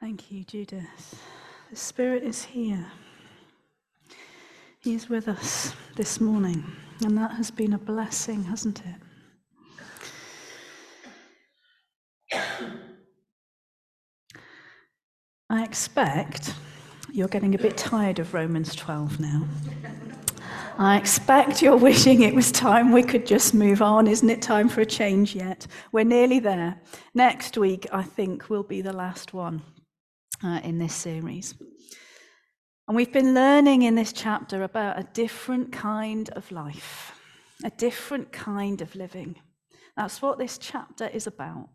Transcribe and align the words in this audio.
Thank 0.00 0.32
you, 0.32 0.44
Judith. 0.44 1.22
The 1.68 1.76
Spirit 1.76 2.22
is 2.22 2.42
here. 2.42 2.86
He 4.78 4.94
is 4.94 5.10
with 5.10 5.28
us 5.28 5.74
this 5.94 6.22
morning, 6.22 6.64
and 7.04 7.18
that 7.18 7.32
has 7.32 7.50
been 7.50 7.74
a 7.74 7.78
blessing, 7.78 8.44
hasn't 8.44 8.80
it? 8.80 8.94
I 15.50 15.64
expect 15.64 16.54
you're 17.12 17.28
getting 17.28 17.54
a 17.54 17.58
bit 17.58 17.76
tired 17.76 18.20
of 18.20 18.32
Romans 18.32 18.74
12 18.74 19.20
now. 19.20 19.46
I 20.78 20.96
expect 20.96 21.60
you're 21.60 21.76
wishing 21.76 22.22
it 22.22 22.34
was 22.34 22.50
time 22.50 22.90
we 22.90 23.02
could 23.02 23.26
just 23.26 23.52
move 23.52 23.82
on. 23.82 24.06
Isn't 24.06 24.30
it 24.30 24.40
time 24.40 24.70
for 24.70 24.80
a 24.80 24.86
change 24.86 25.34
yet? 25.34 25.66
We're 25.92 26.04
nearly 26.04 26.38
there. 26.38 26.80
Next 27.12 27.58
week, 27.58 27.86
I 27.92 28.02
think, 28.02 28.48
will 28.48 28.62
be 28.62 28.80
the 28.80 28.94
last 28.94 29.34
one 29.34 29.60
uh, 30.44 30.60
in 30.62 30.78
this 30.78 30.94
series. 30.94 31.54
And 32.88 32.96
we've 32.96 33.12
been 33.12 33.34
learning 33.34 33.82
in 33.82 33.94
this 33.94 34.12
chapter 34.12 34.62
about 34.62 34.98
a 34.98 35.08
different 35.12 35.72
kind 35.72 36.28
of 36.30 36.50
life, 36.50 37.12
a 37.62 37.70
different 37.70 38.32
kind 38.32 38.80
of 38.80 38.94
living. 38.94 39.36
That's 39.96 40.20
what 40.20 40.38
this 40.38 40.58
chapter 40.58 41.06
is 41.06 41.26
about. 41.26 41.68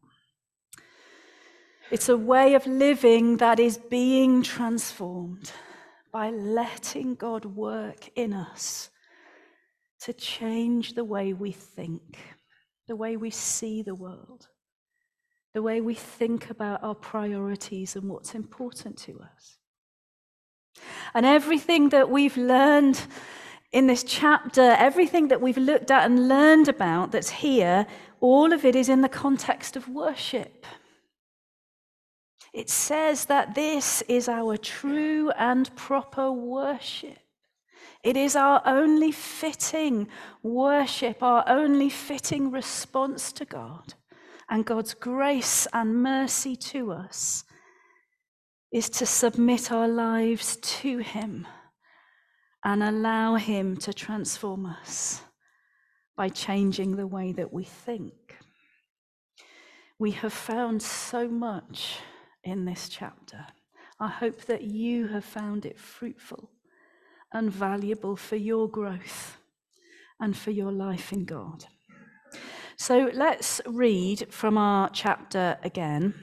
It's 1.92 2.10
a 2.10 2.18
way 2.18 2.56
of 2.56 2.66
living 2.66 3.38
that 3.38 3.60
is 3.60 3.78
being 3.78 4.42
transformed 4.42 5.52
by 6.12 6.32
letting 6.32 7.16
God 7.16 7.46
work 7.46 8.10
in 8.16 8.34
us 8.34 8.90
to 10.02 10.14
change 10.14 10.96
the 10.96 11.04
way 11.04 11.34
we 11.34 11.52
think, 11.52 12.18
the 12.88 12.96
way 12.96 13.18
we 13.18 13.30
see 13.30 13.84
the 13.84 13.96
world, 13.96 14.48
the 15.56 15.62
way 15.62 15.80
we 15.80 15.94
think 15.94 16.50
about 16.50 16.84
our 16.84 16.94
priorities 16.94 17.96
and 17.96 18.10
what's 18.10 18.36
important 18.36 18.98
to 18.98 19.18
us. 19.22 19.58
And 21.14 21.26
everything 21.26 21.90
that 21.90 22.10
we've 22.10 22.36
learned 22.36 23.00
in 23.72 23.88
this 23.88 24.04
chapter, 24.04 24.76
everything 24.78 25.30
that 25.30 25.40
we've 25.40 25.58
looked 25.58 25.92
at 25.92 26.04
and 26.04 26.28
learned 26.28 26.68
about 26.68 27.14
that's 27.14 27.30
here, 27.30 27.88
all 28.20 28.52
of 28.52 28.66
it 28.66 28.76
is 28.76 28.90
in 28.90 29.00
the 29.00 29.08
context 29.08 29.78
of 29.78 29.88
worship. 29.88 30.66
It 32.54 32.70
says 32.70 33.24
that 33.26 33.56
this 33.56 34.02
is 34.10 34.28
our 34.28 34.58
true 34.58 35.32
and 35.38 35.74
proper 35.78 36.34
worship. 36.34 37.20
It 38.04 38.18
is 38.18 38.36
our 38.36 38.62
only 38.66 39.14
fitting 39.14 40.10
worship, 40.44 41.24
our 41.24 41.46
only 41.48 41.88
fitting 41.90 42.52
response 42.52 43.32
to 43.32 43.46
God 43.46 43.94
and 44.50 44.66
God's 44.66 44.94
grace 44.94 45.68
and 45.74 46.04
mercy 46.04 46.56
to 46.56 46.92
us 46.92 47.44
is 48.72 48.90
to 48.90 49.06
submit 49.06 49.72
our 49.72 49.88
lives 49.88 50.58
to 50.58 51.00
Him 51.00 51.48
and 52.64 52.84
allow 52.84 53.36
Him 53.36 53.78
to 53.78 53.94
transform 53.94 54.66
us 54.66 55.22
by 56.16 56.30
changing 56.30 56.96
the 56.96 57.08
way 57.08 57.32
that 57.32 57.52
we 57.54 57.64
think. 57.64 58.14
We 59.98 60.12
have 60.12 60.34
found 60.34 60.82
so 60.82 61.28
much 61.28 62.00
in 62.44 62.66
this 62.66 62.90
chapter. 62.90 63.46
I 64.00 64.10
hope 64.10 64.42
that 64.46 64.64
you 64.64 65.08
have 65.08 65.26
found 65.26 65.66
it 65.66 65.80
fruitful 65.80 66.50
and 67.32 67.52
valuable 67.52 68.16
for 68.16 68.36
your 68.36 68.70
growth 68.70 69.38
and 70.20 70.36
for 70.36 70.52
your 70.52 70.72
life 70.72 71.12
in 71.12 71.26
God. 71.26 71.66
So 72.78 73.10
let's 73.14 73.62
read 73.66 74.28
from 74.34 74.58
our 74.58 74.90
chapter 74.90 75.58
again. 75.64 76.14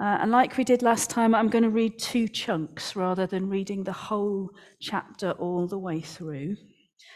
Uh, 0.00 0.18
and 0.20 0.30
like 0.30 0.56
we 0.56 0.64
did 0.64 0.80
last 0.80 1.10
time, 1.10 1.34
I'm 1.34 1.48
going 1.48 1.64
to 1.64 1.70
read 1.70 1.98
two 1.98 2.28
chunks 2.28 2.96
rather 2.96 3.26
than 3.26 3.50
reading 3.50 3.84
the 3.84 3.92
whole 3.92 4.50
chapter 4.80 5.32
all 5.32 5.66
the 5.66 5.78
way 5.78 6.00
through. 6.00 6.56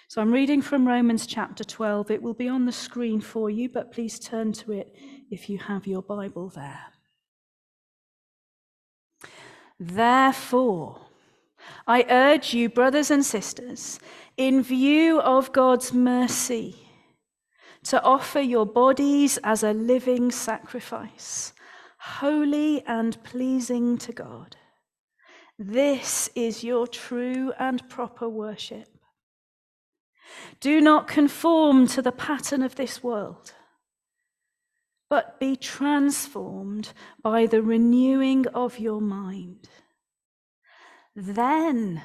So 0.08 0.20
I'm 0.20 0.32
reading 0.32 0.60
from 0.60 0.86
Romans 0.86 1.26
chapter 1.26 1.64
12. 1.64 2.10
It 2.10 2.22
will 2.22 2.34
be 2.34 2.48
on 2.48 2.66
the 2.66 2.72
screen 2.72 3.20
for 3.20 3.48
you, 3.48 3.70
but 3.70 3.92
please 3.92 4.18
turn 4.18 4.52
to 4.54 4.72
it 4.72 4.94
if 5.30 5.48
you 5.48 5.58
have 5.58 5.86
your 5.86 6.02
Bible 6.02 6.50
there. 6.50 6.86
Therefore, 9.80 11.00
I 11.86 12.04
urge 12.10 12.52
you, 12.52 12.68
brothers 12.68 13.10
and 13.10 13.24
sisters, 13.24 13.98
in 14.36 14.62
view 14.62 15.20
of 15.20 15.52
God's 15.52 15.94
mercy, 15.94 16.76
to 17.84 18.02
offer 18.02 18.40
your 18.40 18.66
bodies 18.66 19.38
as 19.42 19.62
a 19.62 19.72
living 19.72 20.30
sacrifice, 20.30 21.52
holy 21.98 22.82
and 22.86 23.22
pleasing 23.24 23.98
to 23.98 24.12
God. 24.12 24.56
This 25.58 26.30
is 26.34 26.64
your 26.64 26.86
true 26.86 27.52
and 27.58 27.88
proper 27.88 28.28
worship. 28.28 28.88
Do 30.60 30.80
not 30.80 31.08
conform 31.08 31.86
to 31.88 32.02
the 32.02 32.12
pattern 32.12 32.62
of 32.62 32.76
this 32.76 33.02
world, 33.02 33.52
but 35.10 35.38
be 35.38 35.56
transformed 35.56 36.92
by 37.22 37.46
the 37.46 37.62
renewing 37.62 38.46
of 38.48 38.78
your 38.78 39.00
mind 39.00 39.68
then 41.14 42.02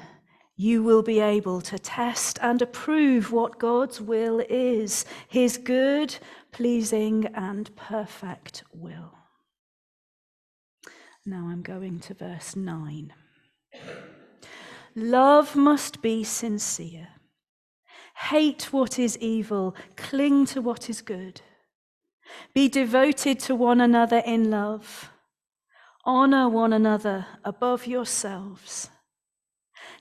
you 0.60 0.82
will 0.82 1.02
be 1.02 1.20
able 1.20 1.60
to 1.60 1.78
test 1.78 2.36
and 2.42 2.60
approve 2.60 3.30
what 3.30 3.60
God's 3.60 4.00
will 4.00 4.40
is, 4.50 5.04
his 5.28 5.56
good, 5.56 6.16
pleasing, 6.50 7.26
and 7.26 7.74
perfect 7.76 8.64
will. 8.74 9.14
Now 11.24 11.46
I'm 11.48 11.62
going 11.62 12.00
to 12.00 12.14
verse 12.14 12.56
9. 12.56 13.12
Love 14.96 15.54
must 15.54 16.02
be 16.02 16.24
sincere. 16.24 17.06
Hate 18.16 18.72
what 18.72 18.98
is 18.98 19.16
evil, 19.18 19.76
cling 19.94 20.44
to 20.46 20.60
what 20.60 20.90
is 20.90 21.02
good. 21.02 21.40
Be 22.52 22.68
devoted 22.68 23.38
to 23.40 23.54
one 23.54 23.80
another 23.80 24.22
in 24.26 24.50
love. 24.50 25.12
Honor 26.04 26.48
one 26.48 26.72
another 26.72 27.26
above 27.44 27.86
yourselves. 27.86 28.90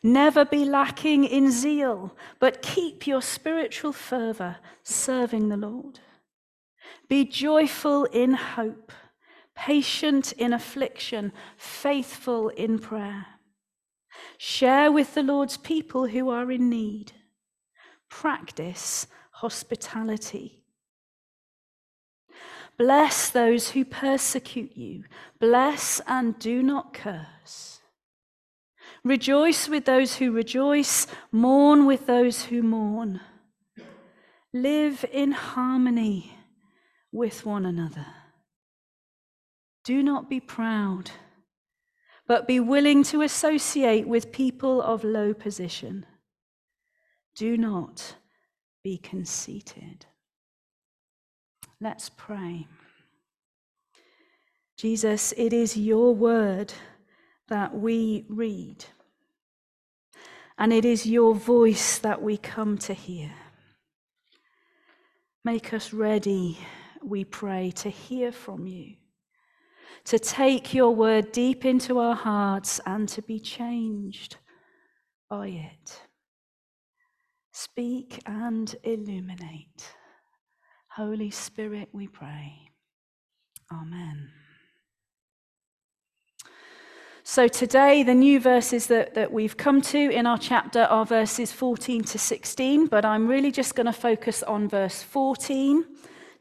Never 0.03 0.45
be 0.45 0.63
lacking 0.63 1.25
in 1.25 1.51
zeal, 1.51 2.15
but 2.39 2.61
keep 2.61 3.07
your 3.07 3.21
spiritual 3.21 3.91
fervor 3.91 4.57
serving 4.83 5.49
the 5.49 5.57
Lord. 5.57 5.99
Be 7.09 7.25
joyful 7.25 8.05
in 8.05 8.33
hope, 8.33 8.91
patient 9.55 10.33
in 10.33 10.53
affliction, 10.53 11.31
faithful 11.57 12.49
in 12.49 12.79
prayer. 12.79 13.25
Share 14.37 14.91
with 14.91 15.13
the 15.15 15.23
Lord's 15.23 15.57
people 15.57 16.07
who 16.07 16.29
are 16.29 16.51
in 16.51 16.69
need. 16.69 17.13
Practice 18.09 19.07
hospitality. 19.31 20.63
Bless 22.77 23.29
those 23.29 23.71
who 23.71 23.83
persecute 23.83 24.77
you. 24.77 25.03
Bless 25.39 25.99
and 26.05 26.37
do 26.37 26.61
not 26.61 26.93
curse. 26.93 27.76
Rejoice 29.07 29.69
with 29.69 29.85
those 29.85 30.17
who 30.17 30.33
rejoice, 30.33 31.07
mourn 31.31 31.85
with 31.85 32.07
those 32.07 32.43
who 32.43 32.61
mourn. 32.61 33.21
Live 34.51 35.05
in 35.13 35.31
harmony 35.31 36.33
with 37.13 37.45
one 37.45 37.65
another. 37.65 38.05
Do 39.85 40.03
not 40.03 40.29
be 40.29 40.41
proud, 40.41 41.11
but 42.27 42.49
be 42.49 42.59
willing 42.59 43.01
to 43.03 43.21
associate 43.21 44.05
with 44.09 44.33
people 44.33 44.81
of 44.81 45.05
low 45.05 45.33
position. 45.33 46.05
Do 47.33 47.55
not 47.55 48.15
be 48.83 48.97
conceited. 48.97 50.05
Let's 51.79 52.09
pray. 52.09 52.67
Jesus, 54.75 55.33
it 55.37 55.53
is 55.53 55.77
your 55.77 56.13
word 56.13 56.73
that 57.47 57.73
we 57.73 58.25
read. 58.27 58.83
And 60.57 60.73
it 60.73 60.85
is 60.85 61.05
your 61.05 61.35
voice 61.35 61.99
that 61.99 62.21
we 62.21 62.37
come 62.37 62.77
to 62.79 62.93
hear. 62.93 63.31
Make 65.45 65.73
us 65.73 65.93
ready, 65.93 66.57
we 67.03 67.23
pray, 67.23 67.71
to 67.77 67.89
hear 67.89 68.31
from 68.31 68.65
you, 68.65 68.95
to 70.05 70.19
take 70.19 70.73
your 70.73 70.93
word 70.93 71.31
deep 71.31 71.63
into 71.63 71.99
our 71.99 72.15
hearts 72.15 72.81
and 72.85 73.07
to 73.09 73.21
be 73.21 73.39
changed 73.39 74.37
by 75.29 75.47
it. 75.47 76.01
Speak 77.53 78.21
and 78.25 78.75
illuminate. 78.83 79.93
Holy 80.89 81.29
Spirit, 81.29 81.89
we 81.91 82.07
pray. 82.07 82.71
Amen. 83.71 84.29
So 87.29 87.49
today, 87.49 88.03
the 88.03 88.15
new 88.15 88.39
verses 88.39 88.87
that, 88.87 89.13
that 89.15 89.33
we've 89.33 89.57
come 89.57 89.81
to 89.81 89.97
in 89.99 90.25
our 90.25 90.37
chapter 90.37 90.83
are 90.83 91.05
verses 91.05 91.51
14 91.51 92.05
to 92.05 92.17
16, 92.17 92.87
but 92.87 93.03
I'm 93.03 93.27
really 93.27 93.51
just 93.51 93.75
going 93.75 93.85
to 93.85 93.91
focus 93.91 94.43
on 94.43 94.69
verse 94.69 95.03
14 95.03 95.83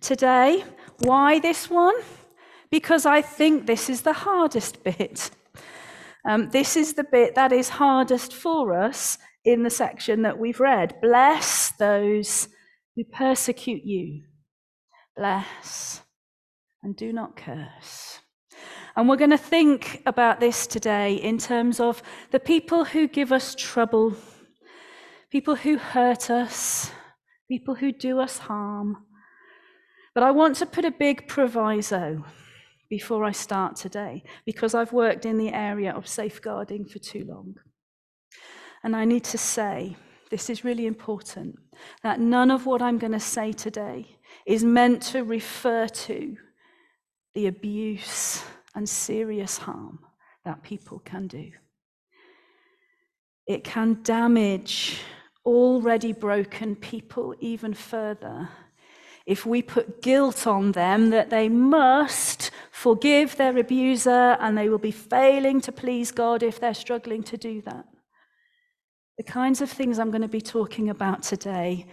today. 0.00 0.62
Why 1.00 1.40
this 1.40 1.68
one? 1.68 1.96
Because 2.70 3.04
I 3.04 3.20
think 3.20 3.66
this 3.66 3.90
is 3.90 4.02
the 4.02 4.12
hardest 4.12 4.84
bit. 4.84 5.32
Um, 6.24 6.50
this 6.50 6.76
is 6.76 6.94
the 6.94 7.04
bit 7.04 7.34
that 7.34 7.50
is 7.50 7.68
hardest 7.68 8.32
for 8.32 8.80
us 8.80 9.18
in 9.44 9.64
the 9.64 9.70
section 9.70 10.22
that 10.22 10.38
we've 10.38 10.60
read. 10.60 11.00
Bless 11.02 11.72
those 11.80 12.48
who 12.94 13.02
persecute 13.02 13.82
you. 13.84 14.22
Bless 15.16 16.02
and 16.84 16.94
do 16.94 17.12
not 17.12 17.36
curse. 17.36 18.20
And 18.96 19.10
we're 19.10 19.16
going 19.16 19.30
to 19.30 19.36
think 19.36 20.02
about 20.06 20.40
this 20.40 20.66
today 20.66 21.16
in 21.16 21.36
terms 21.36 21.80
of 21.80 22.02
the 22.30 22.40
people 22.40 22.86
who 22.86 23.06
give 23.06 23.30
us 23.30 23.54
trouble, 23.54 24.16
people 25.30 25.54
who 25.54 25.76
hurt 25.76 26.30
us, 26.30 26.90
people 27.46 27.74
who 27.74 27.92
do 27.92 28.18
us 28.18 28.38
harm. 28.38 29.04
But 30.14 30.22
I 30.22 30.30
want 30.30 30.56
to 30.56 30.66
put 30.66 30.86
a 30.86 30.90
big 30.90 31.28
proviso 31.28 32.24
before 32.88 33.22
I 33.22 33.32
start 33.32 33.76
today 33.76 34.22
because 34.46 34.74
I've 34.74 34.94
worked 34.94 35.26
in 35.26 35.36
the 35.36 35.52
area 35.52 35.92
of 35.92 36.08
safeguarding 36.08 36.86
for 36.86 36.98
too 36.98 37.26
long. 37.28 37.56
And 38.82 38.96
I 38.96 39.04
need 39.04 39.24
to 39.24 39.36
say, 39.36 39.94
this 40.30 40.48
is 40.48 40.64
really 40.64 40.86
important, 40.86 41.56
that 42.02 42.18
none 42.18 42.50
of 42.50 42.64
what 42.64 42.80
I'm 42.80 42.96
going 42.96 43.12
to 43.12 43.20
say 43.20 43.52
today 43.52 44.16
is 44.46 44.64
meant 44.64 45.02
to 45.02 45.22
refer 45.22 45.86
to 45.86 46.36
the 47.34 47.46
abuse 47.46 48.42
and 48.76 48.88
serious 48.88 49.58
harm 49.58 49.98
that 50.44 50.62
people 50.62 51.00
can 51.00 51.26
do. 51.26 51.50
It 53.48 53.64
can 53.64 54.00
damage 54.02 54.98
already 55.44 56.12
broken 56.12 56.76
people 56.76 57.34
even 57.40 57.74
further 57.74 58.48
if 59.24 59.44
we 59.44 59.60
put 59.62 60.02
guilt 60.02 60.46
on 60.46 60.72
them 60.72 61.10
that 61.10 61.30
they 61.30 61.48
must 61.48 62.52
forgive 62.70 63.36
their 63.36 63.56
abuser 63.56 64.36
and 64.40 64.56
they 64.56 64.68
will 64.68 64.78
be 64.78 64.92
failing 64.92 65.60
to 65.62 65.72
please 65.72 66.12
God 66.12 66.42
if 66.44 66.60
they're 66.60 66.74
struggling 66.74 67.24
to 67.24 67.36
do 67.36 67.60
that. 67.62 67.86
The 69.16 69.24
kinds 69.24 69.60
of 69.60 69.70
things 69.70 69.98
I'm 69.98 70.10
going 70.10 70.22
to 70.22 70.28
be 70.28 70.40
talking 70.40 70.90
about 70.90 71.22
today 71.22 71.86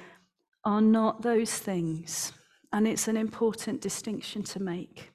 are 0.66 0.82
not 0.82 1.22
those 1.22 1.58
things, 1.58 2.34
and 2.72 2.88
it's 2.88 3.08
an 3.08 3.18
important 3.18 3.82
distinction 3.82 4.44
to 4.44 4.62
make. 4.62 5.13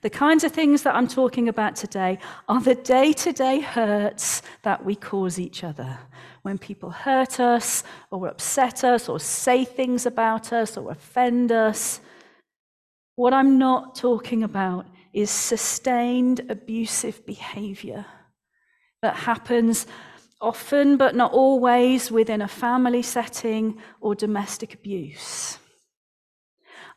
The 0.00 0.10
kinds 0.10 0.44
of 0.44 0.52
things 0.52 0.82
that 0.82 0.94
I'm 0.94 1.08
talking 1.08 1.48
about 1.48 1.76
today 1.76 2.18
are 2.48 2.60
the 2.60 2.74
day 2.74 3.12
to 3.12 3.32
day 3.32 3.60
hurts 3.60 4.42
that 4.62 4.84
we 4.84 4.96
cause 4.96 5.38
each 5.38 5.62
other. 5.64 5.98
When 6.42 6.58
people 6.58 6.90
hurt 6.90 7.38
us, 7.38 7.84
or 8.10 8.26
upset 8.26 8.84
us, 8.84 9.08
or 9.08 9.20
say 9.20 9.64
things 9.64 10.06
about 10.06 10.52
us, 10.52 10.76
or 10.76 10.90
offend 10.90 11.52
us. 11.52 12.00
What 13.16 13.32
I'm 13.32 13.58
not 13.58 13.94
talking 13.94 14.42
about 14.42 14.86
is 15.12 15.30
sustained 15.30 16.40
abusive 16.48 17.24
behavior 17.26 18.06
that 19.02 19.14
happens 19.14 19.86
often, 20.40 20.96
but 20.96 21.14
not 21.14 21.32
always, 21.32 22.10
within 22.10 22.42
a 22.42 22.48
family 22.48 23.02
setting 23.02 23.78
or 24.00 24.14
domestic 24.14 24.74
abuse. 24.74 25.58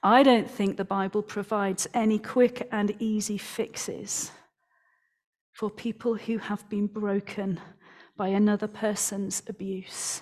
I 0.05 0.21
don't 0.21 0.47
think 0.47 0.77
the 0.77 0.85
Bible 0.85 1.23
provides 1.23 1.87
any 1.91 2.19
quick 2.19 2.67
and 2.71 2.95
easy 2.99 3.39
fixes 3.39 4.29
for 5.51 5.71
people 5.71 6.13
who 6.13 6.37
have 6.37 6.69
been 6.69 6.85
broken 6.85 7.59
by 8.15 8.27
another 8.27 8.67
person's 8.67 9.41
abuse. 9.47 10.21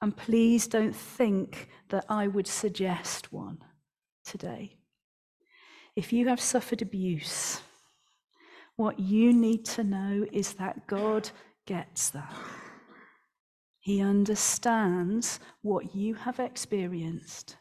And 0.00 0.16
please 0.16 0.66
don't 0.66 0.96
think 0.96 1.68
that 1.90 2.06
I 2.08 2.28
would 2.28 2.46
suggest 2.46 3.30
one 3.30 3.58
today. 4.24 4.78
If 5.94 6.10
you 6.10 6.28
have 6.28 6.40
suffered 6.40 6.80
abuse, 6.80 7.60
what 8.76 8.98
you 8.98 9.34
need 9.34 9.66
to 9.66 9.84
know 9.84 10.24
is 10.32 10.54
that 10.54 10.86
God 10.86 11.28
gets 11.66 12.08
that. 12.08 12.34
He 13.80 14.00
understands 14.00 15.40
what 15.60 15.94
you 15.94 16.14
have 16.14 16.40
experienced 16.40 17.56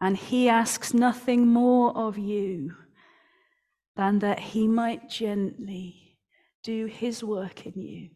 and 0.00 0.16
he 0.16 0.48
asks 0.48 0.92
nothing 0.92 1.46
more 1.46 1.96
of 1.96 2.18
you 2.18 2.74
than 3.96 4.18
that 4.18 4.38
he 4.38 4.66
might 4.66 5.08
gently 5.08 6.18
do 6.62 6.86
his 6.86 7.22
work 7.22 7.66
in 7.66 7.80
you 7.80 8.10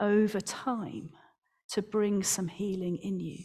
over 0.00 0.40
time 0.40 1.10
to 1.70 1.82
bring 1.82 2.22
some 2.22 2.48
healing 2.48 2.96
in 2.98 3.18
you. 3.18 3.44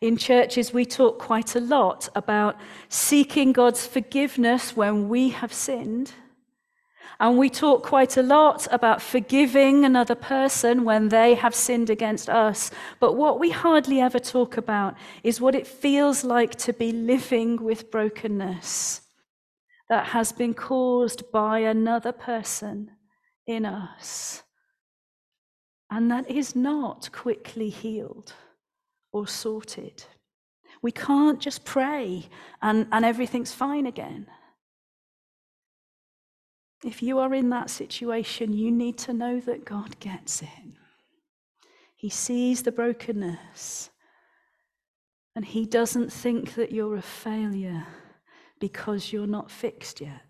In 0.00 0.16
churches, 0.16 0.72
we 0.72 0.84
talk 0.84 1.18
quite 1.18 1.54
a 1.54 1.60
lot 1.60 2.08
about 2.14 2.56
seeking 2.88 3.52
God's 3.52 3.86
forgiveness 3.86 4.76
when 4.76 5.08
we 5.08 5.30
have 5.30 5.52
sinned 5.52 6.12
and 7.18 7.38
we 7.38 7.48
talk 7.48 7.82
quite 7.82 8.16
a 8.16 8.22
lot 8.22 8.68
about 8.70 9.00
forgiving 9.00 9.84
another 9.84 10.14
person 10.14 10.84
when 10.84 11.08
they 11.08 11.34
have 11.34 11.54
sinned 11.54 11.88
against 11.88 12.28
us. 12.28 12.70
But 13.00 13.16
what 13.16 13.40
we 13.40 13.50
hardly 13.50 14.00
ever 14.00 14.18
talk 14.18 14.56
about 14.56 14.94
is 15.22 15.40
what 15.40 15.54
it 15.54 15.66
feels 15.66 16.24
like 16.24 16.54
to 16.56 16.72
be 16.72 16.92
living 16.92 17.62
with 17.62 17.90
brokenness 17.90 19.00
that 19.88 20.06
has 20.08 20.32
been 20.32 20.54
caused 20.54 21.30
by 21.32 21.60
another 21.60 22.12
person 22.12 22.90
in 23.46 23.64
us. 23.64 24.42
And 25.90 26.10
that 26.10 26.28
is 26.30 26.56
not 26.56 27.10
quickly 27.12 27.68
healed 27.70 28.34
or 29.12 29.26
sorted. 29.26 30.04
We 30.82 30.92
can't 30.92 31.40
just 31.40 31.64
pray 31.64 32.28
and, 32.60 32.86
and 32.92 33.04
everything's 33.04 33.52
fine 33.52 33.86
again. 33.86 34.26
If 36.86 37.02
you 37.02 37.18
are 37.18 37.34
in 37.34 37.50
that 37.50 37.68
situation, 37.68 38.52
you 38.52 38.70
need 38.70 38.96
to 38.98 39.12
know 39.12 39.40
that 39.40 39.64
God 39.64 39.98
gets 39.98 40.40
it. 40.40 40.48
He 41.96 42.08
sees 42.08 42.62
the 42.62 42.70
brokenness. 42.70 43.90
And 45.34 45.44
He 45.44 45.66
doesn't 45.66 46.12
think 46.12 46.54
that 46.54 46.70
you're 46.70 46.94
a 46.94 47.02
failure 47.02 47.84
because 48.60 49.12
you're 49.12 49.26
not 49.26 49.50
fixed 49.50 50.00
yet, 50.00 50.22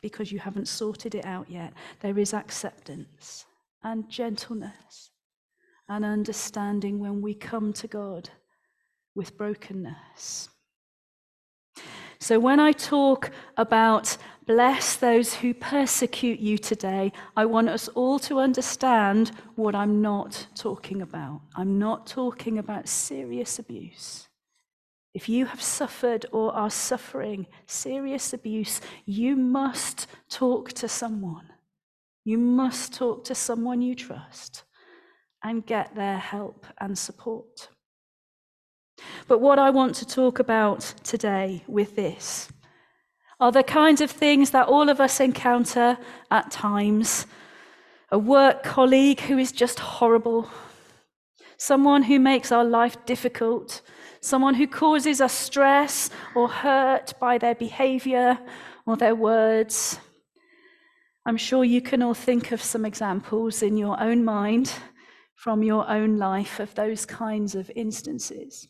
because 0.00 0.30
you 0.30 0.38
haven't 0.38 0.68
sorted 0.68 1.16
it 1.16 1.26
out 1.26 1.50
yet. 1.50 1.72
There 1.98 2.20
is 2.20 2.32
acceptance 2.32 3.44
and 3.82 4.08
gentleness 4.08 5.10
and 5.88 6.04
understanding 6.04 7.00
when 7.00 7.20
we 7.20 7.34
come 7.34 7.72
to 7.72 7.88
God 7.88 8.30
with 9.16 9.36
brokenness. 9.36 10.50
So, 12.20 12.38
when 12.38 12.60
I 12.60 12.70
talk 12.70 13.32
about 13.56 14.16
bless 14.52 14.96
those 14.96 15.32
who 15.32 15.54
persecute 15.54 16.38
you 16.38 16.58
today, 16.58 17.10
I 17.34 17.46
want 17.46 17.70
us 17.70 17.88
all 17.88 18.18
to 18.18 18.38
understand 18.38 19.32
what 19.54 19.74
I'm 19.74 20.02
not 20.02 20.46
talking 20.54 21.00
about. 21.00 21.40
I'm 21.56 21.78
not 21.78 22.06
talking 22.06 22.58
about 22.58 22.86
serious 22.86 23.58
abuse. 23.58 24.28
If 25.14 25.26
you 25.26 25.46
have 25.46 25.62
suffered 25.62 26.26
or 26.32 26.52
are 26.54 26.68
suffering 26.68 27.46
serious 27.66 28.34
abuse, 28.34 28.82
you 29.06 29.36
must 29.36 30.06
talk 30.28 30.74
to 30.74 30.86
someone. 30.86 31.48
You 32.26 32.36
must 32.36 32.92
talk 32.92 33.24
to 33.24 33.34
someone 33.34 33.80
you 33.80 33.94
trust 33.94 34.64
and 35.42 35.64
get 35.64 35.94
their 35.94 36.18
help 36.18 36.66
and 36.76 36.98
support. 36.98 37.68
But 39.28 39.40
what 39.40 39.58
I 39.58 39.70
want 39.70 39.94
to 39.94 40.06
talk 40.06 40.40
about 40.40 40.80
today 41.02 41.64
with 41.66 41.96
this 41.96 42.51
are 43.42 43.50
the 43.50 43.64
kinds 43.64 44.00
of 44.00 44.08
things 44.08 44.50
that 44.50 44.68
all 44.68 44.88
of 44.88 45.00
us 45.00 45.18
encounter 45.18 45.98
at 46.30 46.48
times. 46.52 47.26
A 48.12 48.16
work 48.16 48.62
colleague 48.62 49.18
who 49.22 49.36
is 49.36 49.50
just 49.50 49.80
horrible, 49.80 50.48
someone 51.56 52.04
who 52.04 52.20
makes 52.20 52.52
our 52.52 52.64
life 52.64 53.04
difficult, 53.04 53.80
someone 54.20 54.54
who 54.54 54.68
causes 54.68 55.20
us 55.20 55.32
stress 55.32 56.08
or 56.36 56.46
hurt 56.46 57.14
by 57.18 57.36
their 57.36 57.56
behavior 57.56 58.38
or 58.86 58.96
their 58.96 59.16
words. 59.16 59.98
I'm 61.26 61.36
sure 61.36 61.64
you 61.64 61.82
can 61.82 62.00
all 62.00 62.14
think 62.14 62.52
of 62.52 62.62
some 62.62 62.84
examples 62.84 63.60
in 63.60 63.76
your 63.76 64.00
own 64.00 64.24
mind 64.24 64.72
from 65.34 65.64
your 65.64 65.90
own 65.90 66.16
life 66.16 66.60
of 66.60 66.76
those 66.76 67.04
kinds 67.04 67.56
of 67.56 67.72
instances. 67.74 68.68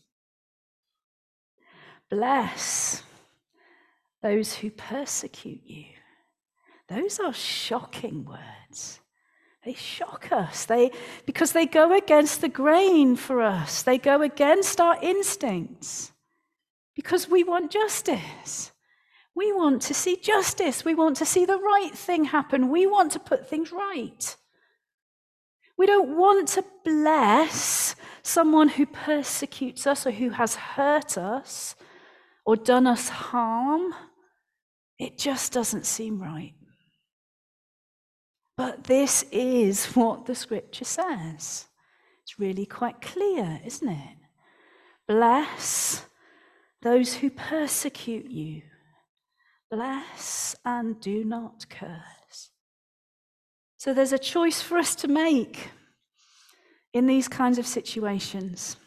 Bless 2.09 3.03
those 4.23 4.55
who 4.55 4.71
persecute 4.71 5.61
you. 5.65 5.85
Those 6.89 7.19
are 7.19 7.33
shocking 7.33 8.25
words. 8.25 8.99
They 9.63 9.73
shock 9.73 10.31
us. 10.31 10.65
They 10.65 10.91
because 11.25 11.51
they 11.51 11.65
go 11.65 11.95
against 11.95 12.41
the 12.41 12.49
grain 12.49 13.15
for 13.15 13.41
us. 13.41 13.83
They 13.83 13.97
go 13.97 14.21
against 14.21 14.81
our 14.81 14.97
instincts. 15.01 16.11
Because 16.95 17.29
we 17.29 17.43
want 17.43 17.71
justice. 17.71 18.71
We 19.35 19.51
want 19.51 19.81
to 19.83 19.93
see 19.93 20.15
justice. 20.15 20.85
We 20.85 20.95
want 20.95 21.17
to 21.17 21.25
see 21.25 21.45
the 21.45 21.57
right 21.57 21.93
thing 21.93 22.25
happen. 22.25 22.69
We 22.69 22.85
want 22.85 23.11
to 23.13 23.19
put 23.19 23.49
things 23.49 23.71
right. 23.71 24.35
We 25.77 25.85
don't 25.85 26.15
want 26.17 26.47
to 26.49 26.63
bless 26.85 27.95
someone 28.21 28.69
who 28.69 28.85
persecutes 28.85 29.87
us 29.87 30.05
or 30.05 30.11
who 30.11 30.29
has 30.29 30.55
hurt 30.55 31.17
us 31.17 31.75
or 32.45 32.55
done 32.55 32.85
us 32.85 33.09
harm, 33.09 33.93
it 35.03 35.17
just 35.17 35.51
doesn't 35.51 35.85
seem 35.85 36.21
right. 36.21 36.53
But 38.55 38.85
this 38.85 39.25
is 39.31 39.85
what 39.95 40.25
the 40.25 40.35
scripture 40.35 40.85
says. 40.85 41.65
It's 42.23 42.39
really 42.39 42.65
quite 42.65 43.01
clear, 43.01 43.59
isn't 43.65 43.89
it? 43.89 44.17
Bless 45.07 46.05
those 46.81 47.15
who 47.15 47.29
persecute 47.29 48.29
you. 48.29 48.61
Bless 49.69 50.55
and 50.63 50.99
do 51.01 51.25
not 51.25 51.65
curse. 51.69 52.51
So 53.77 53.93
there's 53.93 54.13
a 54.13 54.19
choice 54.19 54.61
for 54.61 54.77
us 54.77 54.95
to 54.95 55.09
make 55.09 55.69
in 56.93 57.07
these 57.07 57.27
kinds 57.27 57.57
of 57.57 57.67
situations. 57.67 58.77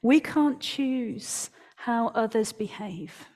We 0.00 0.20
can't 0.20 0.60
choose 0.60 1.50
how 1.76 2.08
others 2.08 2.52
behave, 2.52 3.26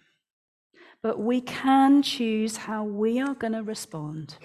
but 1.03 1.19
we 1.19 1.41
can 1.41 2.03
choose 2.03 2.57
how 2.57 2.85
we 2.85 3.21
are 3.21 3.35
going 3.35 3.53
to 3.53 3.63
respond. 3.63 4.37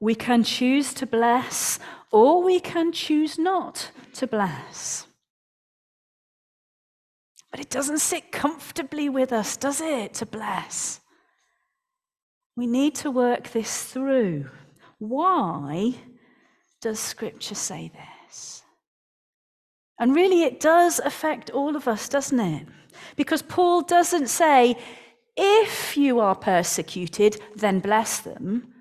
We 0.00 0.14
can 0.14 0.42
choose 0.44 0.94
to 0.94 1.06
bless, 1.06 1.78
or 2.10 2.42
we 2.42 2.58
can 2.58 2.92
choose 2.92 3.38
not 3.38 3.90
to 4.14 4.26
bless. 4.26 5.06
But 7.50 7.60
it 7.60 7.68
doesn't 7.68 7.98
sit 7.98 8.32
comfortably 8.32 9.08
with 9.08 9.32
us, 9.32 9.56
does 9.56 9.80
it, 9.80 10.14
to 10.14 10.26
bless? 10.26 11.00
We 12.56 12.66
need 12.66 12.94
to 12.96 13.10
work 13.10 13.50
this 13.50 13.84
through. 13.84 14.48
Why 14.98 15.94
does 16.80 16.98
Scripture 16.98 17.54
say 17.54 17.90
this? 17.92 18.62
And 19.98 20.14
really, 20.14 20.44
it 20.44 20.60
does 20.60 20.98
affect 20.98 21.50
all 21.50 21.76
of 21.76 21.86
us, 21.86 22.08
doesn't 22.08 22.40
it? 22.40 22.66
Because 23.16 23.42
Paul 23.42 23.82
doesn't 23.82 24.28
say, 24.28 24.76
if 25.36 25.96
you 25.96 26.20
are 26.20 26.34
persecuted, 26.34 27.40
then 27.56 27.80
bless 27.80 28.20
them. 28.20 28.74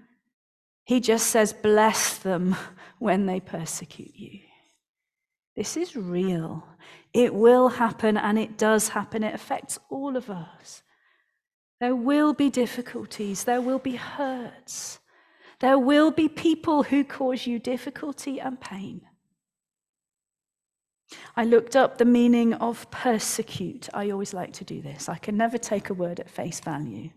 He 0.84 1.00
just 1.00 1.28
says, 1.28 1.54
bless 1.54 2.18
them 2.18 2.56
when 3.00 3.26
they 3.26 3.40
persecute 3.40 4.16
you. 4.16 4.40
This 5.56 5.78
is 5.78 5.96
real. 5.96 6.66
It 7.14 7.34
will 7.34 7.70
happen, 7.70 8.18
and 8.18 8.38
it 8.38 8.58
does 8.58 8.90
happen. 8.90 9.24
It 9.24 9.34
affects 9.34 9.80
all 9.90 10.16
of 10.16 10.30
us. 10.30 10.84
There 11.80 11.96
will 11.96 12.34
be 12.34 12.50
difficulties, 12.50 13.46
there 13.46 13.62
will 13.62 13.80
be 13.80 13.96
hurts, 13.96 15.00
there 15.60 15.80
will 15.80 16.12
be 16.12 16.28
people 16.28 16.84
who 16.84 17.04
cause 17.04 17.48
you 17.48 17.58
difficulty 17.58 18.40
and 18.40 18.60
pain. 18.60 19.02
I 21.36 21.44
looked 21.44 21.76
up 21.76 21.98
the 21.98 22.06
meaning 22.06 22.54
of 22.54 22.90
persecute. 22.92 23.90
I 23.94 24.12
always 24.12 24.34
like 24.34 24.54
to 24.54 24.64
do 24.64 24.82
this. 24.82 25.10
I 25.10 25.18
can 25.18 25.38
never 25.38 25.58
take 25.58 25.90
a 25.90 25.94
word 25.94 26.20
at 26.20 26.30
face 26.30 26.60
value. 26.60 27.10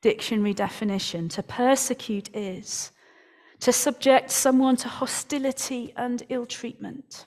Dictionary 0.00 0.54
definition 0.54 1.28
to 1.30 1.42
persecute 1.42 2.34
is 2.34 2.92
to 3.60 3.72
subject 3.72 4.30
someone 4.30 4.76
to 4.76 4.88
hostility 4.88 5.92
and 5.96 6.22
ill 6.28 6.46
treatment 6.46 7.26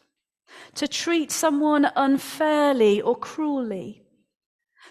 to 0.75 0.87
treat 0.87 1.31
someone 1.31 1.89
unfairly 1.95 3.01
or 3.01 3.15
cruelly, 3.15 4.03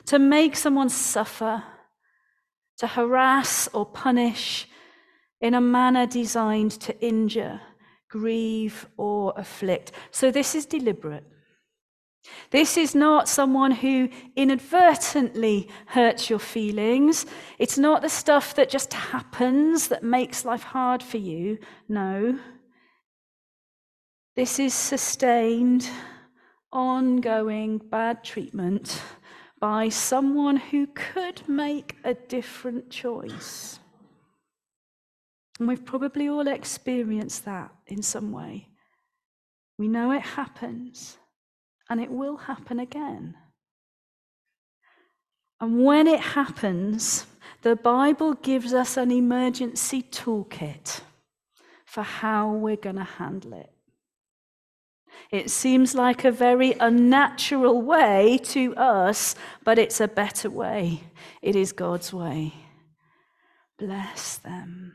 to 0.06 0.18
make 0.18 0.56
someone 0.56 0.88
suffer, 0.88 1.62
to 2.78 2.86
harass 2.86 3.68
or 3.72 3.86
punish 3.86 4.68
in 5.40 5.54
a 5.54 5.60
manner 5.60 6.06
designed 6.06 6.72
to 6.72 6.98
injure, 7.04 7.60
grieve, 8.14 8.86
or 8.96 9.34
afflict. 9.36 9.90
So 10.12 10.30
this 10.30 10.54
is 10.54 10.66
deliberate. 10.66 11.24
This 12.50 12.76
is 12.76 12.94
not 12.94 13.28
someone 13.28 13.72
who 13.72 14.08
inadvertently 14.36 15.68
hurts 15.86 16.30
your 16.30 16.38
feelings. 16.38 17.26
It's 17.58 17.76
not 17.76 18.02
the 18.02 18.08
stuff 18.08 18.54
that 18.54 18.70
just 18.70 18.94
happens 18.94 19.88
that 19.88 20.04
makes 20.04 20.44
life 20.44 20.62
hard 20.62 21.02
for 21.02 21.18
you. 21.18 21.58
No. 21.88 22.38
This 24.36 24.60
is 24.60 24.74
sustained, 24.74 25.90
ongoing 26.72 27.78
bad 27.78 28.22
treatment 28.22 29.02
by 29.58 29.88
someone 29.88 30.56
who 30.56 30.86
could 30.94 31.42
make 31.48 31.96
a 32.04 32.14
different 32.14 32.90
choice. 32.90 33.80
And 35.58 35.68
we've 35.68 35.84
probably 35.84 36.28
all 36.28 36.48
experienced 36.48 37.44
that 37.44 37.70
in 37.86 38.02
some 38.02 38.32
way. 38.32 38.68
We 39.78 39.88
know 39.88 40.12
it 40.12 40.22
happens, 40.22 41.18
and 41.88 42.00
it 42.00 42.10
will 42.10 42.36
happen 42.36 42.80
again. 42.80 43.34
And 45.60 45.84
when 45.84 46.06
it 46.06 46.20
happens, 46.20 47.26
the 47.62 47.76
Bible 47.76 48.34
gives 48.34 48.74
us 48.74 48.96
an 48.96 49.10
emergency 49.10 50.02
toolkit 50.02 51.00
for 51.86 52.02
how 52.02 52.52
we're 52.52 52.76
going 52.76 52.96
to 52.96 53.04
handle 53.04 53.54
it. 53.54 53.70
It 55.30 55.50
seems 55.50 55.94
like 55.94 56.24
a 56.24 56.32
very 56.32 56.72
unnatural 56.72 57.80
way 57.80 58.38
to 58.44 58.74
us, 58.76 59.36
but 59.62 59.78
it's 59.78 60.00
a 60.00 60.08
better 60.08 60.50
way. 60.50 61.04
It 61.40 61.56
is 61.56 61.72
God's 61.72 62.12
way. 62.12 62.52
Bless 63.78 64.36
them. 64.38 64.92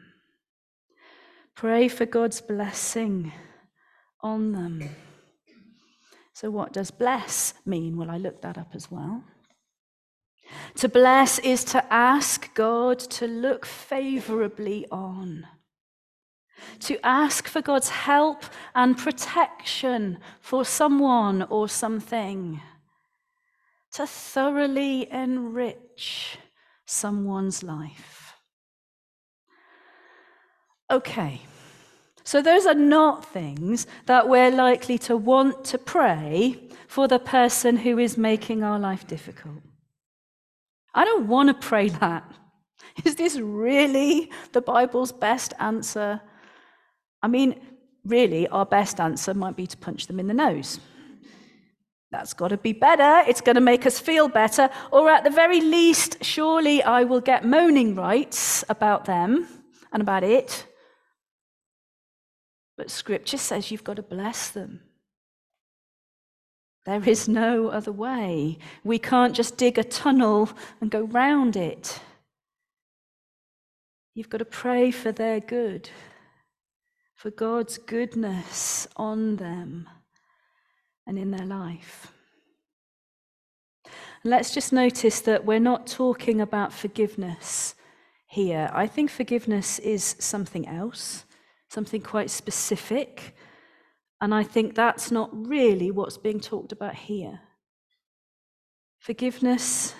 Pray 1.59 1.89
for 1.89 2.05
God's 2.05 2.39
blessing 2.39 3.33
on 4.21 4.53
them. 4.53 4.89
So, 6.31 6.49
what 6.49 6.71
does 6.71 6.89
bless 6.89 7.53
mean? 7.65 7.97
Well, 7.97 8.09
I 8.09 8.15
looked 8.17 8.43
that 8.43 8.57
up 8.57 8.69
as 8.73 8.89
well. 8.89 9.25
To 10.75 10.87
bless 10.87 11.37
is 11.39 11.65
to 11.65 11.83
ask 11.93 12.53
God 12.53 12.97
to 12.99 13.27
look 13.27 13.65
favorably 13.65 14.85
on 14.89 15.47
to 16.79 16.97
ask 17.05 17.47
for 17.47 17.61
God's 17.61 17.89
help 17.89 18.45
and 18.73 18.97
protection 18.97 20.19
for 20.39 20.63
someone 20.63 21.41
or 21.43 21.67
something, 21.67 22.61
to 23.93 24.07
thoroughly 24.07 25.11
enrich 25.11 26.37
someone's 26.85 27.63
life. 27.63 28.33
Okay, 30.91 31.41
so 32.29 32.43
those 32.43 32.67
are 32.67 32.75
not 32.75 33.25
things 33.25 33.87
that 34.05 34.29
we're 34.29 34.51
likely 34.51 34.99
to 34.99 35.17
want 35.17 35.65
to 35.71 35.79
pray 35.79 36.61
for 36.87 37.07
the 37.07 37.17
person 37.17 37.75
who 37.75 37.97
is 37.97 38.19
making 38.19 38.61
our 38.61 38.77
life 38.77 39.07
difficult. 39.07 39.63
I 40.93 41.05
don't 41.05 41.27
want 41.27 41.47
to 41.49 41.67
pray 41.67 41.89
that. 41.89 42.23
Is 43.03 43.15
this 43.15 43.35
really 43.39 44.29
the 44.51 44.61
Bible's 44.61 45.11
best 45.11 45.55
answer 45.59 46.21
I 47.23 47.27
mean, 47.27 47.59
really, 48.05 48.47
our 48.47 48.65
best 48.65 48.99
answer 48.99 49.33
might 49.33 49.55
be 49.55 49.65
to 49.65 49.77
punch 49.77 50.05
them 50.05 50.19
in 50.19 50.27
the 50.27 50.33
nose. 50.33 50.79
That's 52.11 52.33
got 52.33 52.49
to 52.49 52.57
be 52.57 52.73
better. 52.73 53.27
It's 53.27 53.41
going 53.41 53.55
to 53.55 53.61
make 53.61 53.87
us 53.87 53.99
feel 53.99 54.27
better. 54.27 54.69
Or 54.91 55.09
at 55.09 55.23
the 55.23 55.31
very 55.31 55.61
least, 55.61 56.23
surely 56.23 56.83
I 56.83 57.05
will 57.05 57.21
get 57.21 57.43
moaning 57.43 57.95
rights 57.95 58.63
about 58.69 59.05
them 59.05 59.47
and 59.91 60.01
about 60.03 60.23
it. 60.23 60.65
But 62.79 62.89
scripture 62.89 63.35
says 63.37 63.71
you've 63.71 63.83
got 63.83 63.97
to 63.97 64.01
bless 64.01 64.51
them. 64.51 64.79
There 66.85 67.03
is 67.03 67.27
no 67.27 67.67
other 67.67 67.91
way. 67.91 68.57
We 68.85 68.97
can't 68.97 69.35
just 69.35 69.57
dig 69.57 69.77
a 69.77 69.83
tunnel 69.83 70.49
and 70.79 70.89
go 70.89 71.01
round 71.01 71.57
it. 71.57 71.99
You've 74.15 74.29
got 74.29 74.37
to 74.37 74.45
pray 74.45 74.91
for 74.91 75.11
their 75.11 75.41
good 75.41 75.89
for 77.15 77.31
God's 77.31 77.77
goodness 77.77 78.87
on 78.95 79.35
them 79.35 79.89
and 81.05 81.19
in 81.19 81.31
their 81.31 81.45
life. 81.45 82.13
Let's 84.23 84.53
just 84.53 84.71
notice 84.71 85.19
that 85.19 85.43
we're 85.43 85.59
not 85.59 85.85
talking 85.85 86.39
about 86.39 86.71
forgiveness 86.71 87.75
here. 88.25 88.69
I 88.73 88.87
think 88.87 89.11
forgiveness 89.11 89.79
is 89.79 90.15
something 90.17 90.65
else, 90.65 91.25
something 91.69 92.01
quite 92.01 92.29
specific. 92.29 93.35
And 94.21 94.33
I 94.33 94.43
think 94.43 94.75
that's 94.75 95.11
not 95.11 95.29
really 95.31 95.91
what's 95.91 96.17
being 96.17 96.39
talked 96.39 96.71
about 96.71 96.95
here. 96.95 97.39
Forgiveness 98.99 99.93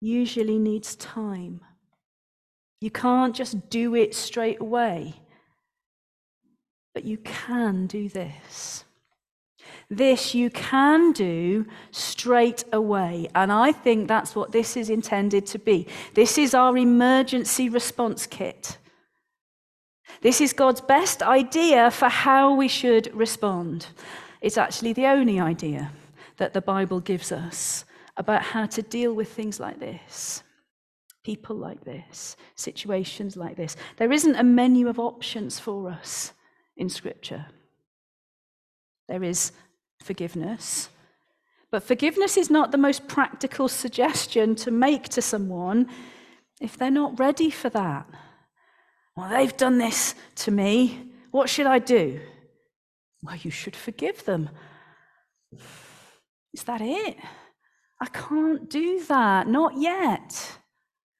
usually 0.00 0.58
needs 0.58 0.94
time. 0.94 1.60
You 2.80 2.90
can't 2.90 3.34
just 3.34 3.68
do 3.68 3.94
it 3.96 4.14
straight 4.14 4.60
away. 4.60 5.14
But 6.94 7.04
you 7.04 7.18
can 7.18 7.86
do 7.86 8.08
this. 8.08 8.84
This 9.90 10.34
you 10.34 10.50
can 10.50 11.12
do 11.12 11.66
straight 11.90 12.64
away. 12.72 13.28
And 13.34 13.50
I 13.50 13.72
think 13.72 14.06
that's 14.06 14.36
what 14.36 14.52
this 14.52 14.76
is 14.76 14.90
intended 14.90 15.46
to 15.46 15.58
be. 15.58 15.86
This 16.14 16.38
is 16.38 16.54
our 16.54 16.76
emergency 16.76 17.68
response 17.68 18.26
kit. 18.26 18.77
This 20.20 20.40
is 20.40 20.52
God's 20.52 20.80
best 20.80 21.22
idea 21.22 21.90
for 21.90 22.08
how 22.08 22.54
we 22.54 22.68
should 22.68 23.14
respond. 23.14 23.86
It's 24.40 24.58
actually 24.58 24.92
the 24.92 25.06
only 25.06 25.38
idea 25.38 25.92
that 26.38 26.52
the 26.52 26.60
Bible 26.60 27.00
gives 27.00 27.30
us 27.32 27.84
about 28.16 28.42
how 28.42 28.66
to 28.66 28.82
deal 28.82 29.12
with 29.14 29.28
things 29.32 29.60
like 29.60 29.78
this. 29.78 30.42
people 31.28 31.56
like 31.56 31.84
this, 31.84 32.38
situations 32.54 33.36
like 33.36 33.54
this. 33.54 33.76
There 33.98 34.10
isn't 34.10 34.36
a 34.36 34.42
menu 34.42 34.88
of 34.88 34.98
options 34.98 35.58
for 35.58 35.90
us 35.90 36.32
in 36.74 36.88
Scripture. 36.88 37.44
There 39.08 39.22
is 39.22 39.52
forgiveness, 40.02 40.88
but 41.70 41.82
forgiveness 41.82 42.38
is 42.38 42.48
not 42.48 42.72
the 42.72 42.78
most 42.78 43.08
practical 43.08 43.68
suggestion 43.68 44.54
to 44.54 44.70
make 44.70 45.10
to 45.10 45.20
someone 45.20 45.88
if 46.62 46.78
they're 46.78 46.90
not 46.90 47.20
ready 47.20 47.50
for 47.50 47.68
that. 47.68 48.06
Well, 49.18 49.30
they've 49.30 49.56
done 49.56 49.78
this 49.78 50.14
to 50.36 50.52
me. 50.52 51.10
What 51.32 51.50
should 51.50 51.66
I 51.66 51.80
do? 51.80 52.20
Well, 53.20 53.34
you 53.34 53.50
should 53.50 53.74
forgive 53.74 54.24
them. 54.24 54.48
Is 56.54 56.62
that 56.62 56.80
it? 56.80 57.16
I 58.00 58.06
can't 58.06 58.70
do 58.70 59.04
that, 59.06 59.48
not 59.48 59.76
yet. 59.76 60.60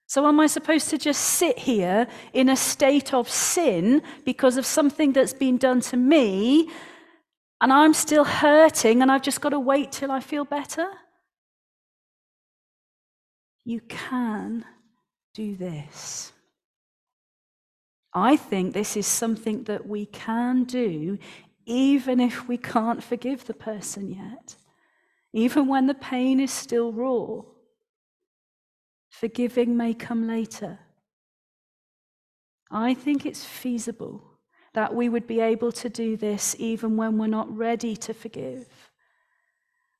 So, 0.06 0.28
am 0.28 0.38
I 0.38 0.46
supposed 0.46 0.90
to 0.90 0.96
just 0.96 1.20
sit 1.20 1.58
here 1.58 2.06
in 2.32 2.48
a 2.48 2.54
state 2.56 3.12
of 3.12 3.28
sin 3.28 4.02
because 4.24 4.58
of 4.58 4.64
something 4.64 5.12
that's 5.12 5.34
been 5.34 5.58
done 5.58 5.80
to 5.90 5.96
me 5.96 6.70
and 7.60 7.72
I'm 7.72 7.94
still 7.94 8.24
hurting 8.24 9.02
and 9.02 9.10
I've 9.10 9.22
just 9.22 9.40
got 9.40 9.48
to 9.48 9.58
wait 9.58 9.90
till 9.90 10.12
I 10.12 10.20
feel 10.20 10.44
better? 10.44 10.86
You 13.64 13.80
can 13.80 14.64
do 15.34 15.56
this. 15.56 16.32
I 18.18 18.36
think 18.36 18.72
this 18.72 18.96
is 18.96 19.06
something 19.06 19.64
that 19.64 19.86
we 19.86 20.06
can 20.06 20.64
do 20.64 21.18
even 21.68 22.18
if 22.18 22.48
we 22.48 22.56
can't 22.56 23.04
forgive 23.04 23.44
the 23.44 23.54
person 23.54 24.08
yet, 24.10 24.56
even 25.34 25.66
when 25.66 25.86
the 25.86 25.94
pain 25.94 26.40
is 26.40 26.50
still 26.50 26.92
raw. 26.92 27.42
Forgiving 29.10 29.76
may 29.76 29.92
come 29.92 30.26
later. 30.26 30.78
I 32.70 32.94
think 32.94 33.26
it's 33.26 33.44
feasible 33.44 34.22
that 34.72 34.94
we 34.94 35.08
would 35.08 35.26
be 35.26 35.40
able 35.40 35.72
to 35.72 35.88
do 35.88 36.16
this 36.16 36.56
even 36.58 36.96
when 36.96 37.18
we're 37.18 37.26
not 37.26 37.54
ready 37.54 37.96
to 37.96 38.14
forgive, 38.14 38.66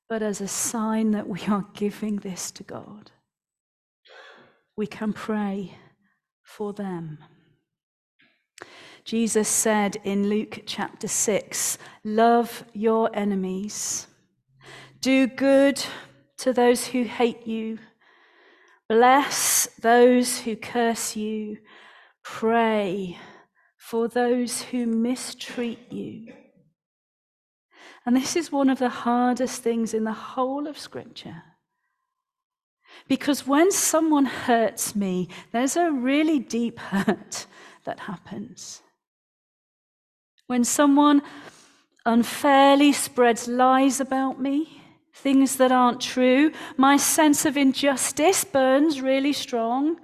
but 0.07 0.23
as 0.23 0.41
a 0.41 0.47
sign 0.47 1.11
that 1.11 1.27
we 1.27 1.41
are 1.47 1.65
giving 1.73 2.17
this 2.17 2.49
to 2.51 2.63
God. 2.63 3.11
We 4.75 4.87
can 4.87 5.13
pray 5.13 5.75
for 6.41 6.73
them. 6.73 7.19
Jesus 9.03 9.47
said 9.47 9.97
in 10.03 10.29
Luke 10.29 10.61
chapter 10.65 11.07
6 11.07 11.77
Love 12.03 12.63
your 12.73 13.09
enemies, 13.13 14.07
do 15.01 15.27
good 15.27 15.83
to 16.37 16.53
those 16.53 16.87
who 16.87 17.03
hate 17.03 17.47
you, 17.47 17.79
bless 18.87 19.67
those 19.81 20.39
who 20.39 20.55
curse 20.55 21.15
you, 21.15 21.57
pray 22.23 23.17
for 23.77 24.07
those 24.07 24.61
who 24.61 24.85
mistreat 24.85 25.91
you. 25.91 26.33
And 28.05 28.15
this 28.15 28.35
is 28.35 28.51
one 28.51 28.69
of 28.69 28.79
the 28.79 28.89
hardest 28.89 29.63
things 29.63 29.93
in 29.93 30.03
the 30.03 30.13
whole 30.13 30.67
of 30.67 30.77
Scripture. 30.77 31.43
Because 33.07 33.47
when 33.47 33.71
someone 33.71 34.25
hurts 34.25 34.95
me, 34.95 35.29
there's 35.51 35.75
a 35.75 35.91
really 35.91 36.39
deep 36.39 36.79
hurt 36.79 37.47
that 37.85 37.99
happens. 38.01 38.81
When 40.47 40.63
someone 40.63 41.21
unfairly 42.05 42.91
spreads 42.91 43.47
lies 43.47 43.99
about 43.99 44.41
me, 44.41 44.81
things 45.13 45.57
that 45.57 45.71
aren't 45.71 46.01
true, 46.01 46.51
my 46.77 46.97
sense 46.97 47.45
of 47.45 47.57
injustice 47.57 48.43
burns 48.43 49.01
really 49.01 49.33
strong. 49.33 49.99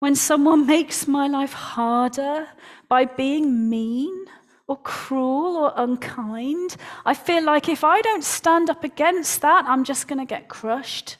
When 0.00 0.14
someone 0.14 0.66
makes 0.76 1.08
my 1.08 1.26
life 1.26 1.52
harder 1.52 2.48
by 2.88 3.04
being 3.04 3.70
mean 3.70 4.26
or 4.68 4.76
cruel 4.76 5.56
or 5.56 5.72
unkind, 5.76 6.76
I 7.04 7.14
feel 7.14 7.44
like 7.44 7.68
if 7.68 7.84
I 7.84 8.00
don't 8.02 8.24
stand 8.24 8.68
up 8.68 8.84
against 8.84 9.40
that, 9.42 9.64
I'm 9.66 9.84
just 9.84 10.08
going 10.08 10.18
to 10.18 10.26
get 10.26 10.48
crushed. 10.48 11.16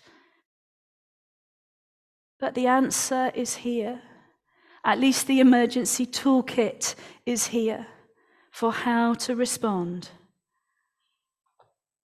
But 2.39 2.55
the 2.55 2.67
answer 2.67 3.33
is 3.35 3.57
here. 3.57 4.03
At 4.87 5.01
least 5.01 5.27
the 5.27 5.41
emergency 5.41 6.07
toolkit 6.07 6.95
is 7.27 7.49
here 7.49 7.89
for 8.53 8.71
how 8.73 9.15
to 9.15 9.35
respond. 9.35 10.11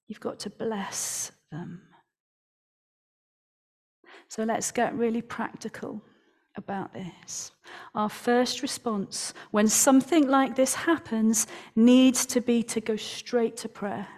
You've 0.09 0.19
got 0.19 0.41
to 0.41 0.51
bless 0.51 1.31
them. 1.53 1.83
So 4.27 4.43
let's 4.43 4.73
get 4.73 4.97
really 4.97 5.23
practical 5.23 6.03
about 6.57 6.93
this. 6.93 7.53
Our 7.95 8.09
first 8.09 8.63
response 8.63 9.33
when 9.53 9.69
something 9.69 10.27
like 10.27 10.57
this 10.57 10.75
happens 10.75 11.47
needs 11.77 12.27
to 12.27 12.41
be 12.41 12.65
to 12.65 12.81
go 12.81 12.97
straight 12.97 13.57
to 13.59 13.69
prayer. 13.69 14.09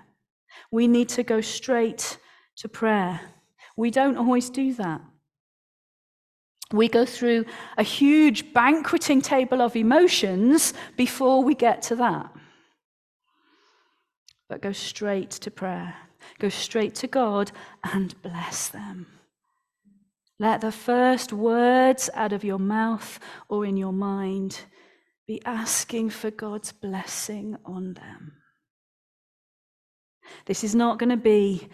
We 0.70 0.88
need 0.88 1.10
to 1.10 1.22
go 1.22 1.42
straight 1.42 2.16
to 2.56 2.68
prayer. 2.70 3.20
We 3.76 3.90
don't 3.90 4.16
always 4.16 4.48
do 4.48 4.72
that. 4.74 5.02
We 6.74 6.88
go 6.88 7.06
through 7.06 7.44
a 7.78 7.84
huge 7.84 8.52
banqueting 8.52 9.22
table 9.22 9.62
of 9.62 9.76
emotions 9.76 10.74
before 10.96 11.44
we 11.44 11.54
get 11.54 11.82
to 11.82 11.96
that. 11.96 12.32
But 14.48 14.60
go 14.60 14.72
straight 14.72 15.30
to 15.30 15.52
prayer. 15.52 15.94
Go 16.40 16.48
straight 16.48 16.96
to 16.96 17.06
God 17.06 17.52
and 17.84 18.20
bless 18.22 18.68
them. 18.68 19.06
Let 20.40 20.62
the 20.62 20.72
first 20.72 21.32
words 21.32 22.10
out 22.12 22.32
of 22.32 22.42
your 22.42 22.58
mouth 22.58 23.20
or 23.48 23.64
in 23.64 23.76
your 23.76 23.92
mind 23.92 24.58
be 25.28 25.40
asking 25.44 26.10
for 26.10 26.32
God's 26.32 26.72
blessing 26.72 27.56
on 27.64 27.94
them. 27.94 28.32
This 30.46 30.64
is 30.64 30.74
not 30.74 30.98
going 30.98 31.10
to 31.10 31.16
be 31.16 31.68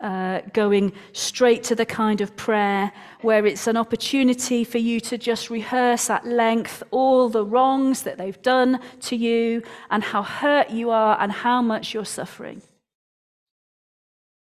uh, 0.00 0.42
going 0.52 0.92
straight 1.12 1.64
to 1.64 1.74
the 1.74 1.86
kind 1.86 2.20
of 2.20 2.36
prayer 2.36 2.92
where 3.22 3.46
it's 3.46 3.66
an 3.66 3.76
opportunity 3.76 4.62
for 4.62 4.78
you 4.78 5.00
to 5.00 5.16
just 5.16 5.48
rehearse 5.48 6.10
at 6.10 6.26
length 6.26 6.82
all 6.90 7.28
the 7.28 7.44
wrongs 7.44 8.02
that 8.02 8.18
they've 8.18 8.42
done 8.42 8.78
to 9.00 9.16
you 9.16 9.62
and 9.90 10.04
how 10.04 10.22
hurt 10.22 10.70
you 10.70 10.90
are 10.90 11.18
and 11.20 11.32
how 11.32 11.62
much 11.62 11.94
you're 11.94 12.04
suffering. 12.04 12.60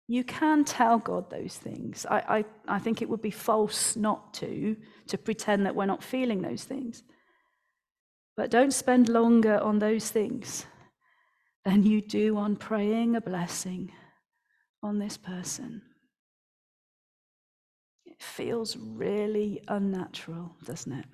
You 0.08 0.24
can 0.24 0.64
tell 0.64 1.00
God 1.00 1.30
those 1.30 1.58
things. 1.58 2.06
I, 2.10 2.46
I, 2.68 2.76
I 2.76 2.80
think 2.80 3.02
it 3.02 3.10
would 3.10 3.22
be 3.22 3.32
false 3.32 3.96
not 3.96 4.34
to, 4.36 4.76
to 5.08 5.18
pretend 5.18 5.66
that 5.66 5.76
we're 5.76 5.86
not 5.86 6.04
feeling 6.04 6.42
those 6.42 6.64
things. 6.64 7.04
But 8.38 8.52
don't 8.52 8.74
spend 8.74 9.10
longer 9.10 9.60
on 9.60 9.80
those 9.80 10.10
things 10.10 10.66
than 11.66 11.84
you 11.84 12.02
do 12.02 12.38
on 12.38 12.56
praying 12.56 13.16
a 13.16 13.22
blessing 13.22 13.92
on 14.84 15.00
this 15.00 15.18
person. 15.18 15.82
It 18.06 18.22
feels 18.22 18.78
really 18.78 19.62
unnatural, 19.68 20.56
doesn't 20.66 20.92
it? 20.92 21.06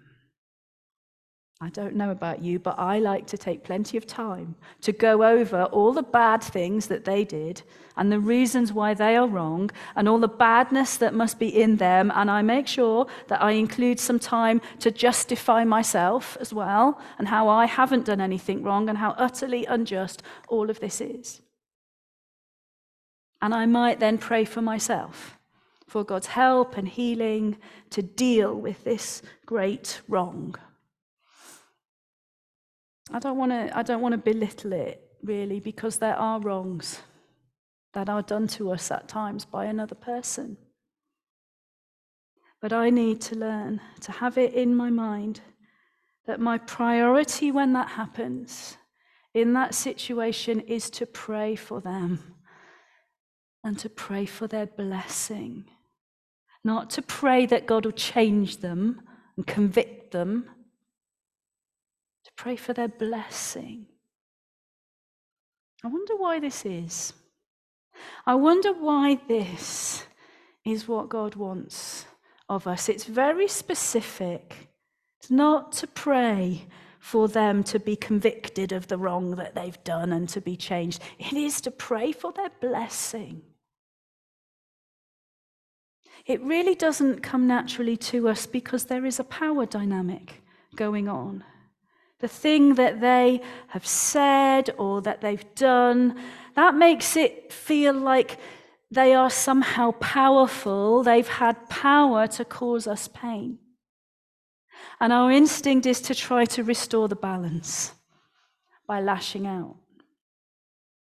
I 1.60 1.69
don't 1.69 1.95
know 1.95 2.12
about 2.12 2.43
you, 2.43 2.60
but 2.60 2.77
I 2.77 2.99
like 2.99 3.25
to 3.27 3.38
take 3.38 3.63
plenty 3.63 3.97
of 3.97 4.06
time 4.06 4.53
to 4.82 4.91
go 4.91 5.23
over 5.23 5.63
all 5.63 5.91
the 5.91 6.03
bad 6.03 6.43
things 6.43 6.86
that 6.86 7.03
they 7.03 7.23
did 7.23 7.63
and 7.95 8.12
the 8.12 8.19
reasons 8.19 8.71
why 8.71 8.93
they 8.93 9.15
are 9.15 9.27
wrong 9.27 9.71
and 9.95 10.08
all 10.08 10.19
the 10.19 10.27
badness 10.27 10.97
that 10.97 11.15
must 11.15 11.39
be 11.39 11.47
in 11.47 11.77
them. 11.77 12.12
And 12.13 12.30
I 12.30 12.43
make 12.43 12.67
sure 12.67 13.08
that 13.27 13.41
I 13.41 13.53
include 13.53 13.99
some 13.99 14.19
time 14.19 14.62
to 14.82 14.91
justify 14.91 15.63
myself 15.63 16.38
as 16.39 16.53
well 16.53 17.01
and 17.17 17.27
how 17.27 17.49
I 17.49 17.65
haven't 17.65 18.06
done 18.06 18.21
anything 18.21 18.62
wrong 18.62 18.88
and 18.88 18.99
how 18.99 19.15
utterly 19.17 19.65
unjust 19.65 20.21
all 20.49 20.69
of 20.69 20.80
this 20.80 21.01
is. 21.01 21.41
And 23.41 23.54
I 23.54 23.65
might 23.65 24.00
then 24.00 24.17
pray 24.17 24.45
for 24.45 24.62
myself, 24.62 25.38
for 25.88 26.04
God's 26.04 26.28
help 26.28 26.78
and 26.78 26.88
healing 26.88 27.58
to 27.91 28.02
deal 28.02 28.54
with 28.56 28.84
this 28.84 29.21
great 29.45 30.02
wrong. 30.08 30.56
I 33.12 33.19
don't 33.19 33.38
want 33.38 33.52
to 33.52 33.78
I 33.78 33.84
don't 33.84 34.02
want 34.02 34.13
to 34.13 34.17
belittle 34.17 34.73
it 34.73 35.02
really 35.23 35.60
because 35.60 35.97
there 35.97 36.15
are 36.15 36.39
wrongs 36.39 37.00
that 37.93 38.10
are 38.10 38.21
done 38.21 38.47
to 38.47 38.71
us 38.71 38.91
at 38.91 39.08
times 39.08 39.45
by 39.45 39.65
another 39.65 39.95
person. 39.95 40.58
But 42.60 42.73
I 42.73 42.89
need 42.89 43.21
to 43.21 43.36
learn 43.36 43.82
to 44.02 44.12
have 44.12 44.38
it 44.38 44.54
in 44.54 44.76
my 44.76 44.89
mind 44.89 45.41
that 46.26 46.39
my 46.39 46.58
priority 46.58 47.52
when 47.52 47.73
that 47.73 47.89
happens 47.89 48.78
in 49.34 49.54
that 49.54 49.73
situation 49.73 50.60
is 50.62 50.89
to 50.89 51.06
pray 51.06 51.56
for 51.56 51.80
them 51.80 52.37
and 53.63 53.78
to 53.80 53.89
pray 53.89 54.26
for 54.26 54.48
their 54.48 54.65
blessing. 54.65 55.65
Not 56.63 56.89
to 56.91 57.02
pray 57.02 57.46
that 57.46 57.65
God 57.65 57.86
will 57.86 57.91
change 57.91 58.58
them 58.58 59.02
and 59.36 59.46
convict 59.46 60.12
them, 60.12 60.50
to 62.26 62.32
pray 62.36 62.56
for 62.56 62.74
their 62.74 62.88
blessing. 62.88 63.88
I 65.84 65.88
wonder 65.88 66.15
why 66.15 66.39
this 66.39 66.65
is. 66.65 67.13
I 68.26 68.36
wonder 68.36 68.74
why 68.74 69.20
this 69.28 70.06
is 70.65 70.88
what 70.88 71.10
God 71.10 71.36
wants 71.36 72.06
of 72.50 72.67
us. 72.67 72.89
It's 72.89 73.06
very 73.06 73.48
specific. 73.48 74.70
It's 75.20 75.32
not 75.32 75.72
to 75.74 75.88
pray 75.88 76.67
for 76.99 77.27
them 77.27 77.63
to 77.63 77.79
be 77.79 77.95
convicted 77.95 78.71
of 78.71 78.88
the 78.88 78.97
wrong 78.97 79.31
that 79.36 79.55
they've 79.55 79.83
done 79.83 80.12
and 80.12 80.27
to 80.29 80.41
be 80.41 80.55
changed, 80.55 81.01
it 81.19 81.33
is 81.33 81.62
to 81.62 81.71
pray 81.71 82.12
for 82.12 82.31
their 82.31 82.51
blessing. 82.60 83.41
It 86.25 86.41
really 86.41 86.75
doesn't 86.75 87.23
come 87.23 87.47
naturally 87.47 87.95
to 87.97 88.27
us 88.27 88.45
because 88.45 88.86
there 88.86 89.05
is 89.05 89.19
a 89.19 89.23
power 89.23 89.65
dynamic 89.65 90.41
going 90.75 91.07
on. 91.07 91.43
The 92.19 92.27
thing 92.27 92.75
that 92.75 92.99
they 92.99 93.41
have 93.67 93.86
said 93.86 94.71
or 94.77 95.01
that 95.03 95.21
they've 95.21 95.55
done, 95.55 96.19
that 96.55 96.75
makes 96.75 97.15
it 97.15 97.53
feel 97.53 97.93
like 97.93 98.39
they 98.89 99.13
are 99.13 99.29
somehow 99.29 99.91
powerful. 99.91 101.03
They've 101.03 101.27
had 101.27 101.69
power 101.69 102.27
to 102.27 102.43
cause 102.43 102.88
us 102.88 103.07
pain. 103.07 103.60
And 104.99 105.13
our 105.13 105.31
instinct 105.31 105.86
is 105.86 106.01
to 106.01 106.15
try 106.15 106.45
to 106.45 106.63
restore 106.63 107.07
the 107.07 107.15
balance 107.15 107.93
by 108.88 109.01
lashing 109.01 109.45
out. 109.45 109.75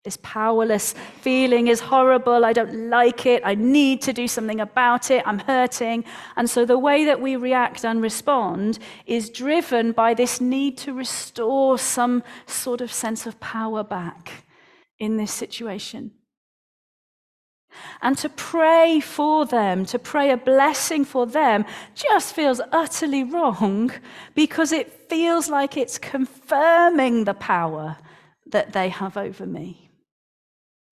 This 0.04 0.18
powerless 0.20 0.94
feeling 1.20 1.68
is 1.68 1.78
horrible. 1.78 2.44
I 2.44 2.52
don't 2.52 2.90
like 2.90 3.24
it. 3.24 3.42
I 3.44 3.54
need 3.54 4.02
to 4.02 4.12
do 4.12 4.26
something 4.26 4.60
about 4.60 5.12
it. 5.12 5.22
I'm 5.26 5.38
hurting. 5.38 6.04
And 6.34 6.50
so 6.50 6.64
the 6.64 6.78
way 6.78 7.04
that 7.04 7.20
we 7.20 7.36
react 7.36 7.84
and 7.84 8.02
respond 8.02 8.80
is 9.06 9.30
driven 9.30 9.92
by 9.92 10.14
this 10.14 10.40
need 10.40 10.76
to 10.78 10.92
restore 10.92 11.78
some 11.78 12.24
sort 12.46 12.80
of 12.80 12.92
sense 12.92 13.26
of 13.26 13.38
power 13.38 13.84
back 13.84 14.44
in 14.98 15.18
this 15.18 15.32
situation. 15.32 16.10
And 18.00 18.16
to 18.18 18.28
pray 18.28 19.00
for 19.00 19.46
them, 19.46 19.84
to 19.86 19.98
pray 19.98 20.30
a 20.30 20.36
blessing 20.36 21.04
for 21.04 21.26
them, 21.26 21.64
just 21.94 22.34
feels 22.34 22.60
utterly 22.72 23.24
wrong 23.24 23.92
because 24.34 24.72
it 24.72 25.08
feels 25.08 25.48
like 25.48 25.76
it's 25.76 25.98
confirming 25.98 27.24
the 27.24 27.34
power 27.34 27.96
that 28.46 28.72
they 28.72 28.88
have 28.88 29.16
over 29.16 29.46
me. 29.46 29.90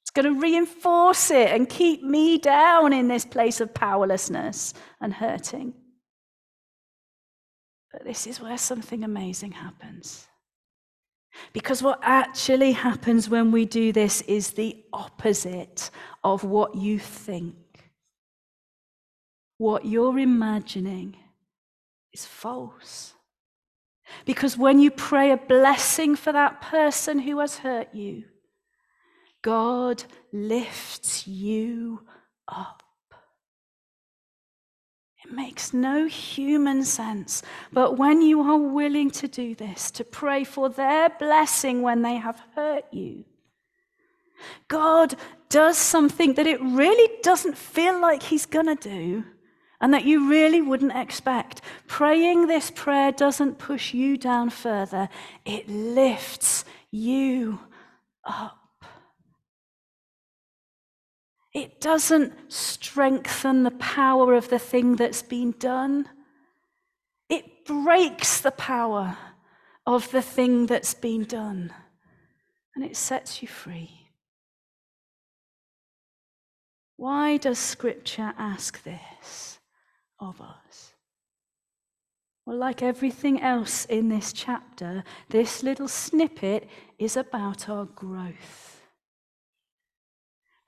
It's 0.02 0.10
going 0.10 0.34
to 0.34 0.40
reinforce 0.40 1.30
it 1.30 1.50
and 1.50 1.68
keep 1.68 2.02
me 2.02 2.38
down 2.38 2.92
in 2.92 3.08
this 3.08 3.24
place 3.24 3.60
of 3.60 3.72
powerlessness 3.72 4.74
and 5.00 5.14
hurting. 5.14 5.74
But 7.92 8.04
this 8.04 8.26
is 8.26 8.40
where 8.40 8.58
something 8.58 9.04
amazing 9.04 9.52
happens. 9.52 10.26
Because 11.52 11.82
what 11.82 11.98
actually 12.02 12.72
happens 12.72 13.28
when 13.28 13.50
we 13.52 13.64
do 13.64 13.92
this 13.92 14.22
is 14.22 14.52
the 14.52 14.84
opposite 14.92 15.90
of 16.22 16.44
what 16.44 16.74
you 16.74 16.98
think. 16.98 17.56
What 19.58 19.84
you're 19.84 20.18
imagining 20.18 21.16
is 22.12 22.24
false. 22.24 23.14
Because 24.24 24.56
when 24.56 24.78
you 24.78 24.90
pray 24.90 25.30
a 25.30 25.36
blessing 25.36 26.16
for 26.16 26.32
that 26.32 26.60
person 26.60 27.20
who 27.20 27.38
has 27.38 27.58
hurt 27.58 27.94
you, 27.94 28.24
God 29.42 30.04
lifts 30.32 31.26
you 31.26 32.02
up. 32.48 32.79
It 35.24 35.32
makes 35.32 35.74
no 35.74 36.06
human 36.06 36.84
sense. 36.84 37.42
But 37.72 37.98
when 37.98 38.22
you 38.22 38.40
are 38.42 38.58
willing 38.58 39.10
to 39.12 39.28
do 39.28 39.54
this, 39.54 39.90
to 39.92 40.04
pray 40.04 40.44
for 40.44 40.68
their 40.68 41.10
blessing 41.10 41.82
when 41.82 42.02
they 42.02 42.16
have 42.16 42.42
hurt 42.54 42.84
you, 42.90 43.24
God 44.68 45.16
does 45.50 45.76
something 45.76 46.34
that 46.34 46.46
it 46.46 46.60
really 46.62 47.10
doesn't 47.22 47.58
feel 47.58 48.00
like 48.00 48.22
He's 48.22 48.46
going 48.46 48.74
to 48.74 48.88
do 48.88 49.24
and 49.80 49.92
that 49.94 50.04
you 50.04 50.28
really 50.28 50.60
wouldn't 50.60 50.96
expect. 50.96 51.62
Praying 51.86 52.46
this 52.46 52.70
prayer 52.70 53.12
doesn't 53.12 53.58
push 53.58 53.94
you 53.94 54.16
down 54.16 54.50
further, 54.50 55.08
it 55.44 55.68
lifts 55.68 56.64
you 56.90 57.60
up. 58.24 58.59
It 61.52 61.80
doesn't 61.80 62.52
strengthen 62.52 63.64
the 63.64 63.72
power 63.72 64.34
of 64.34 64.48
the 64.48 64.58
thing 64.58 64.96
that's 64.96 65.22
been 65.22 65.52
done. 65.58 66.08
It 67.28 67.64
breaks 67.64 68.40
the 68.40 68.52
power 68.52 69.18
of 69.86 70.10
the 70.12 70.22
thing 70.22 70.66
that's 70.66 70.94
been 70.94 71.24
done. 71.24 71.72
And 72.76 72.84
it 72.84 72.96
sets 72.96 73.42
you 73.42 73.48
free. 73.48 73.90
Why 76.96 77.36
does 77.36 77.58
Scripture 77.58 78.32
ask 78.38 78.82
this 78.84 79.58
of 80.20 80.40
us? 80.40 80.92
Well, 82.46 82.58
like 82.58 82.82
everything 82.82 83.40
else 83.40 83.86
in 83.86 84.08
this 84.08 84.32
chapter, 84.32 85.02
this 85.28 85.62
little 85.62 85.88
snippet 85.88 86.68
is 86.98 87.16
about 87.16 87.68
our 87.68 87.86
growth. 87.86 88.69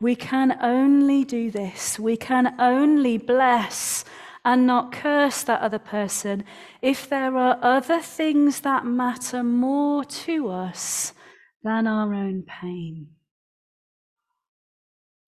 We 0.02 0.16
can 0.16 0.58
only 0.60 1.22
do 1.22 1.52
this. 1.52 1.96
We 1.96 2.16
can 2.16 2.60
only 2.60 3.18
bless 3.18 4.04
and 4.44 4.66
not 4.66 4.90
curse 4.90 5.44
that 5.44 5.60
other 5.60 5.78
person 5.78 6.42
if 6.82 7.08
there 7.08 7.36
are 7.36 7.56
other 7.62 8.00
things 8.00 8.62
that 8.62 8.84
matter 8.84 9.44
more 9.44 10.04
to 10.04 10.48
us 10.48 11.12
than 11.62 11.86
our 11.86 12.12
own 12.12 12.42
pain. 12.42 13.10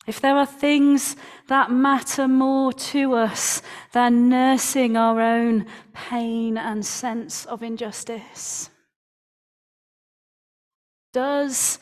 If 0.08 0.20
there 0.20 0.36
are 0.36 0.44
things 0.44 1.14
that 1.46 1.70
matter 1.70 2.26
more 2.26 2.72
to 2.72 3.14
us 3.14 3.62
than 3.92 4.28
nursing 4.28 4.96
our 4.96 5.20
own 5.20 5.66
pain 5.92 6.58
and 6.58 6.84
sense 6.84 7.44
of 7.44 7.62
injustice, 7.62 8.70
does 11.12 11.78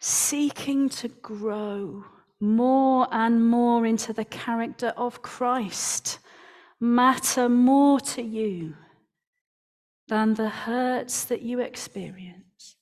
seeking 0.00 0.88
to 0.88 1.08
grow 1.08 2.06
more 2.44 3.08
and 3.10 3.48
more 3.48 3.86
into 3.86 4.12
the 4.12 4.24
character 4.24 4.92
of 4.96 5.22
Christ 5.22 6.18
matter 6.80 7.48
more 7.48 8.00
to 8.00 8.22
you 8.22 8.74
than 10.08 10.34
the 10.34 10.48
hurts 10.48 11.24
that 11.24 11.42
you 11.42 11.60
experience. 11.60 12.76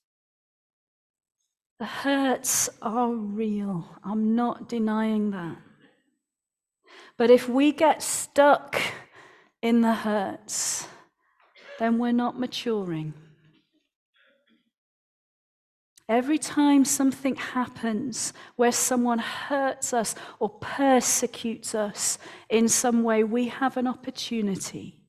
The 1.79 1.87
hurts 1.87 2.69
are 2.81 3.11
real. 3.11 3.97
I'm 4.05 4.35
not 4.35 4.69
denying 4.69 5.31
that. 5.31 5.59
But 7.17 7.31
if 7.31 7.49
we 7.49 7.73
get 7.73 8.03
stuck 8.03 8.81
in 9.61 9.81
the 9.81 9.95
hurts, 9.95 10.87
then 11.79 11.99
we're 11.99 12.13
not 12.13 12.39
maturing. 12.39 13.15
Every 16.13 16.37
time 16.37 16.85
something 16.85 17.37
happens 17.37 18.35
where 18.57 18.71
someone 18.71 19.19
hurts 19.19 19.95
us 19.95 20.15
or 20.41 20.51
persecutes 20.51 21.75
us 21.75 22.19
in 22.51 22.69
some 22.69 23.03
way, 23.03 23.25
we 23.25 23.49
have 23.49 23.79
an 23.79 23.87
opportunity. 23.87 25.01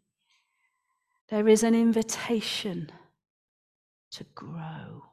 There 1.27 1.49
is 1.49 1.61
an 1.61 1.75
invitation 1.75 2.89
to 4.11 4.23
grow. 4.33 5.03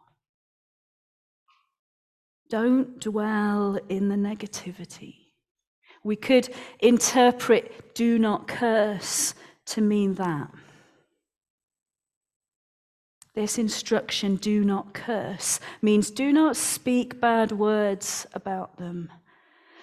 Don't 2.48 3.00
dwell 3.00 3.76
in 3.88 4.10
the 4.10 4.14
negativity. 4.14 5.16
We 6.04 6.14
could 6.14 6.54
interpret 6.78 7.96
do 7.96 8.16
not 8.16 8.46
curse 8.46 9.34
to 9.66 9.80
mean 9.80 10.14
that. 10.14 10.52
This 13.34 13.58
instruction, 13.58 14.36
do 14.36 14.64
not 14.64 14.92
curse, 14.92 15.60
means 15.80 16.10
do 16.10 16.32
not 16.32 16.56
speak 16.56 17.20
bad 17.20 17.52
words 17.52 18.26
about 18.32 18.76
them. 18.78 19.10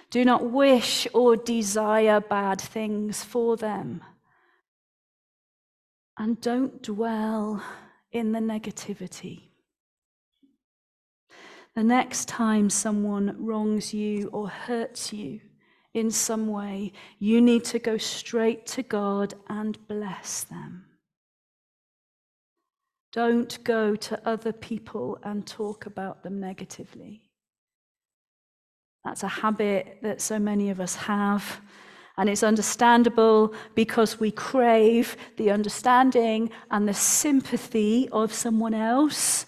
Do 0.10 0.26
not 0.26 0.52
wish 0.52 1.08
or 1.14 1.36
desire 1.36 2.20
bad 2.20 2.60
things 2.60 3.24
for 3.24 3.56
them. 3.56 4.04
And 6.18 6.42
don't 6.42 6.82
dwell 6.82 7.64
in 8.12 8.32
the 8.32 8.40
negativity. 8.40 9.44
The 11.76 11.84
next 11.84 12.28
time 12.28 12.70
someone 12.70 13.36
wrongs 13.38 13.94
you 13.94 14.30
or 14.30 14.50
hurts 14.50 15.14
you 15.14 15.42
in 15.94 16.10
some 16.12 16.48
way, 16.48 16.92
you 17.20 17.40
need 17.40 17.64
to 17.66 17.80
go 17.80 17.98
straight 17.98 18.66
to 18.68 18.84
God 18.84 19.36
and 19.48 19.78
bless 19.88 20.44
them. 20.44 20.87
Don't 23.14 23.64
go 23.64 23.96
to 23.96 24.28
other 24.28 24.52
people 24.52 25.18
and 25.24 25.46
talk 25.48 25.86
about 25.86 26.24
them 26.24 26.40
negatively. 26.40 27.22
That's 29.04 29.24
a 29.24 29.28
habit 29.28 30.00
that 30.02 30.22
so 30.22 30.38
many 30.38 30.70
of 30.70 30.80
us 30.80 30.96
have. 30.96 31.62
And 32.18 32.30
it's 32.30 32.44
understandable 32.44 33.54
because 33.76 34.20
we 34.20 34.32
crave 34.32 35.16
the 35.38 35.52
understanding 35.52 36.50
and 36.72 36.88
the 36.88 36.94
sympathy 36.94 38.10
of 38.12 38.34
someone 38.34 38.74
else. 38.74 39.46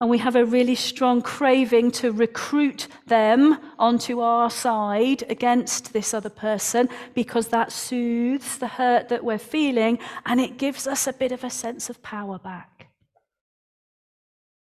And 0.00 0.10
we 0.10 0.18
have 0.18 0.36
a 0.36 0.44
really 0.44 0.74
strong 0.74 1.22
craving 1.22 1.90
to 1.92 2.12
recruit 2.12 2.86
them 3.06 3.58
onto 3.78 4.20
our 4.20 4.50
side 4.50 5.24
against 5.30 5.94
this 5.94 6.12
other 6.12 6.28
person 6.28 6.90
because 7.14 7.48
that 7.48 7.72
soothes 7.72 8.58
the 8.58 8.68
hurt 8.68 9.08
that 9.08 9.24
we're 9.24 9.38
feeling 9.38 9.98
and 10.26 10.38
it 10.38 10.58
gives 10.58 10.86
us 10.86 11.06
a 11.06 11.14
bit 11.14 11.32
of 11.32 11.44
a 11.44 11.50
sense 11.50 11.88
of 11.88 12.02
power 12.02 12.38
back. 12.38 12.88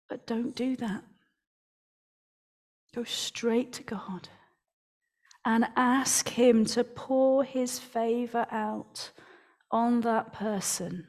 But 0.09 0.29
don't 0.29 0.55
do 0.55 0.77
that. 0.77 1.03
Go 2.95 3.03
straight 3.03 3.73
to 3.75 3.83
God 3.83 4.29
and 5.45 5.67
ask 5.75 6.29
Him 6.29 6.65
to 6.67 6.85
pour 6.85 7.43
His 7.43 7.81
favor 7.81 8.47
out 8.51 9.11
on 9.73 10.03
that 10.03 10.33
person. 10.33 11.07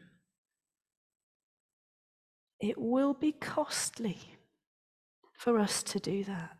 It 2.59 2.77
will 2.77 3.13
be 3.13 3.31
costly 3.31 4.17
for 5.33 5.59
us 5.59 5.83
to 5.83 5.99
do 5.99 6.23
that. 6.23 6.57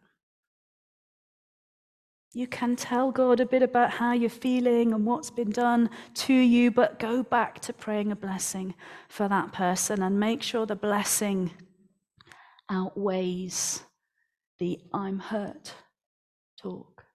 You 2.34 2.46
can 2.46 2.76
tell 2.76 3.12
God 3.12 3.40
a 3.40 3.46
bit 3.48 3.64
about 3.64 3.92
how 3.92 4.14
you're 4.14 4.30
feeling 4.30 4.94
and 4.94 5.06
what's 5.06 5.32
been 5.32 5.50
done 5.50 5.90
to 6.16 6.34
you, 6.34 6.70
but 6.70 7.00
go 7.00 7.24
back 7.24 7.60
to 7.62 7.74
praying 7.74 8.12
a 8.12 8.16
blessing 8.16 8.76
for 9.10 9.28
that 9.28 9.54
person 9.54 10.04
and 10.04 10.20
make 10.20 10.44
sure 10.44 10.66
the 10.66 10.76
blessing 10.76 11.52
outweighs 12.70 13.82
the 14.60 14.80
I'm 14.94 15.20
hurt 15.20 15.74
talk. 16.62 17.06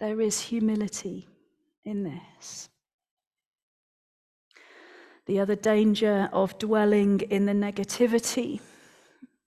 There 0.00 0.20
is 0.20 0.40
humility 0.40 1.28
in 1.84 2.02
this. 2.02 2.68
The 5.26 5.38
other 5.38 5.54
danger 5.54 6.28
of 6.32 6.58
dwelling 6.58 7.20
in 7.20 7.46
the 7.46 7.52
negativity 7.52 8.60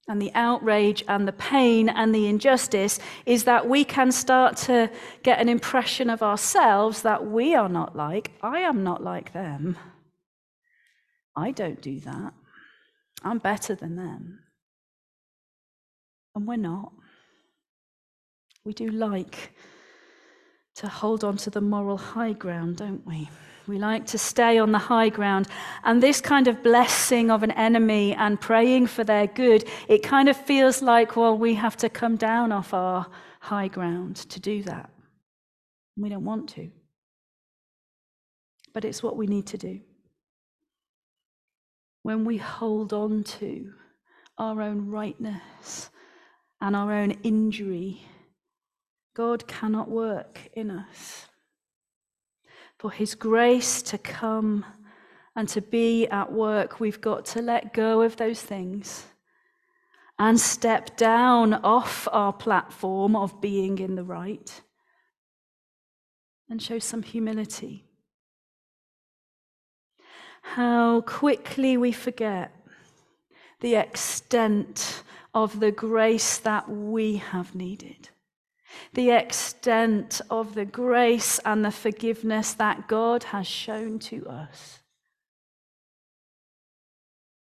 and 0.07 0.21
the 0.21 0.31
outrage 0.35 1.03
and 1.07 1.27
the 1.27 1.33
pain 1.33 1.89
and 1.89 2.13
the 2.13 2.27
injustice 2.27 2.99
is 3.25 3.43
that 3.45 3.67
we 3.67 3.83
can 3.83 4.11
start 4.11 4.55
to 4.55 4.89
get 5.23 5.39
an 5.39 5.49
impression 5.49 6.09
of 6.09 6.21
ourselves 6.21 7.01
that 7.01 7.25
we 7.25 7.55
are 7.55 7.69
not 7.69 7.95
like, 7.95 8.31
I 8.41 8.59
am 8.59 8.83
not 8.83 9.03
like 9.03 9.33
them. 9.33 9.77
I 11.35 11.51
don't 11.51 11.81
do 11.81 11.99
that. 12.01 12.33
I'm 13.23 13.39
better 13.39 13.75
than 13.75 13.95
them. 13.95 14.39
And 16.35 16.47
we're 16.47 16.57
not. 16.57 16.91
We 18.63 18.73
do 18.73 18.89
like 18.89 19.53
to 20.75 20.87
hold 20.87 21.23
on 21.23 21.37
to 21.37 21.49
the 21.49 21.61
moral 21.61 21.97
high 21.97 22.33
ground, 22.33 22.77
don't 22.77 23.05
we? 23.05 23.29
We 23.67 23.79
like 23.79 24.05
to 24.07 24.17
stay 24.17 24.57
on 24.59 24.71
the 24.71 24.77
high 24.77 25.09
ground. 25.09 25.47
And 25.83 26.01
this 26.01 26.21
kind 26.21 26.47
of 26.47 26.61
blessing 26.61 27.31
of 27.31 27.41
an 27.41 27.51
enemy 27.51 28.13
and 28.13 28.39
praying 28.39 28.87
for 28.87 29.03
their 29.03 29.27
good, 29.27 29.67
it 29.87 30.03
kind 30.03 30.29
of 30.29 30.37
feels 30.37 30.81
like, 30.81 31.15
well, 31.15 31.37
we 31.37 31.55
have 31.55 31.75
to 31.77 31.89
come 31.89 32.15
down 32.15 32.51
off 32.51 32.73
our 32.73 33.07
high 33.39 33.67
ground 33.67 34.17
to 34.17 34.39
do 34.39 34.63
that. 34.63 34.89
We 35.97 36.09
don't 36.09 36.25
want 36.25 36.49
to. 36.49 36.69
But 38.73 38.85
it's 38.85 39.01
what 39.01 39.17
we 39.17 39.27
need 39.27 39.47
to 39.47 39.57
do. 39.57 39.79
When 42.03 42.25
we 42.25 42.37
hold 42.37 42.93
on 42.93 43.23
to 43.23 43.73
our 44.37 44.61
own 44.61 44.89
rightness 44.89 45.89
and 46.61 46.75
our 46.75 46.91
own 46.91 47.11
injury, 47.23 48.01
God 49.15 49.47
cannot 49.47 49.89
work 49.89 50.49
in 50.53 50.69
us. 50.69 51.27
For 52.85 52.91
His 52.91 53.15
grace 53.15 53.81
to 53.81 53.97
come 53.97 54.63
and 55.35 55.49
to 55.49 55.59
be 55.59 56.05
at 56.05 56.31
work, 56.31 56.79
we've 56.79 57.01
got 57.01 57.25
to 57.33 57.41
let 57.41 57.73
go 57.73 58.03
of 58.03 58.17
those 58.17 58.39
things 58.39 59.07
and 60.19 60.39
step 60.39 60.95
down 60.95 61.55
off 61.55 62.07
our 62.11 62.31
platform 62.31 63.15
of 63.15 63.41
being 63.41 63.79
in 63.79 63.95
the 63.95 64.03
right 64.03 64.61
and 66.47 66.61
show 66.61 66.77
some 66.77 67.01
humility. 67.01 67.85
How 70.43 71.01
quickly 71.01 71.77
we 71.77 71.91
forget 71.91 72.53
the 73.61 73.73
extent 73.73 75.01
of 75.33 75.59
the 75.59 75.71
grace 75.71 76.37
that 76.37 76.69
we 76.69 77.15
have 77.15 77.55
needed, 77.55 78.09
the 78.93 79.11
extent 79.11 80.21
of 80.29 80.55
the 80.55 80.65
grace 80.65 81.39
and 81.45 81.63
the 81.63 81.71
forgiveness 81.71 82.53
that 82.53 82.87
God 82.87 83.23
has 83.25 83.47
shown 83.47 83.99
to 83.99 84.27
us. 84.27 84.79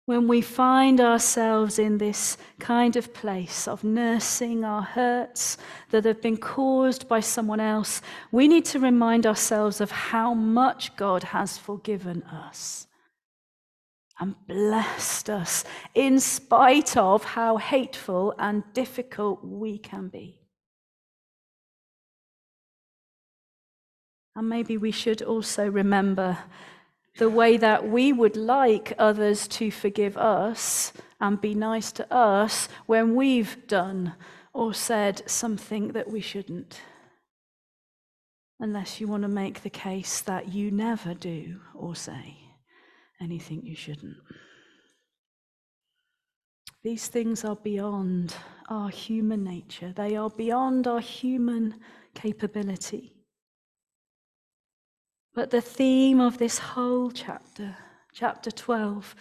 When 0.05 0.27
we 0.27 0.41
find 0.41 0.99
ourselves 0.99 1.77
in 1.77 1.99
this 1.99 2.35
kind 2.57 2.95
of 2.95 3.13
place 3.13 3.67
of 3.67 3.83
nursing 3.83 4.63
our 4.63 4.81
hurts 4.81 5.57
that 5.91 6.03
have 6.05 6.19
been 6.19 6.37
caused 6.37 7.07
by 7.07 7.19
someone 7.19 7.59
else, 7.59 8.01
we 8.31 8.47
need 8.47 8.65
to 8.65 8.79
remind 8.79 9.27
ourselves 9.27 9.79
of 9.79 9.91
how 9.91 10.33
much 10.33 10.95
God 10.95 11.25
has 11.25 11.59
forgiven 11.59 12.23
us 12.23 12.87
and 14.19 14.35
blessed 14.47 15.29
us 15.29 15.63
in 15.93 16.19
spite 16.19 16.97
of 16.97 17.23
how 17.23 17.57
hateful 17.57 18.33
and 18.39 18.63
difficult 18.73 19.45
we 19.45 19.77
can 19.77 20.07
be. 20.07 20.38
And 24.39 24.47
maybe 24.47 24.77
we 24.77 24.91
should 24.91 25.21
also 25.21 25.69
remember 25.69 26.37
the 27.17 27.29
way 27.29 27.57
that 27.57 27.89
we 27.89 28.13
would 28.13 28.37
like 28.37 28.93
others 28.97 29.49
to 29.49 29.69
forgive 29.69 30.15
us 30.15 30.93
and 31.19 31.41
be 31.41 31.53
nice 31.53 31.91
to 31.91 32.13
us 32.13 32.69
when 32.85 33.15
we've 33.15 33.67
done 33.67 34.13
or 34.53 34.73
said 34.73 35.29
something 35.29 35.89
that 35.89 36.09
we 36.09 36.21
shouldn't. 36.21 36.79
Unless 38.61 39.01
you 39.01 39.09
want 39.09 39.23
to 39.23 39.27
make 39.27 39.61
the 39.61 39.69
case 39.69 40.21
that 40.21 40.53
you 40.53 40.71
never 40.71 41.13
do 41.13 41.59
or 41.75 41.93
say 41.93 42.37
anything 43.19 43.65
you 43.65 43.75
shouldn't. 43.75 44.15
These 46.81 47.09
things 47.09 47.43
are 47.43 47.57
beyond 47.57 48.33
our 48.69 48.87
human 48.87 49.43
nature, 49.43 49.91
they 49.93 50.15
are 50.15 50.29
beyond 50.29 50.87
our 50.87 51.01
human 51.01 51.75
capability. 52.13 53.18
But 55.33 55.51
the 55.51 55.61
theme 55.61 56.19
of 56.19 56.37
this 56.37 56.57
whole 56.59 57.11
chapter, 57.11 57.77
chapter 58.13 58.51
12, 58.51 59.15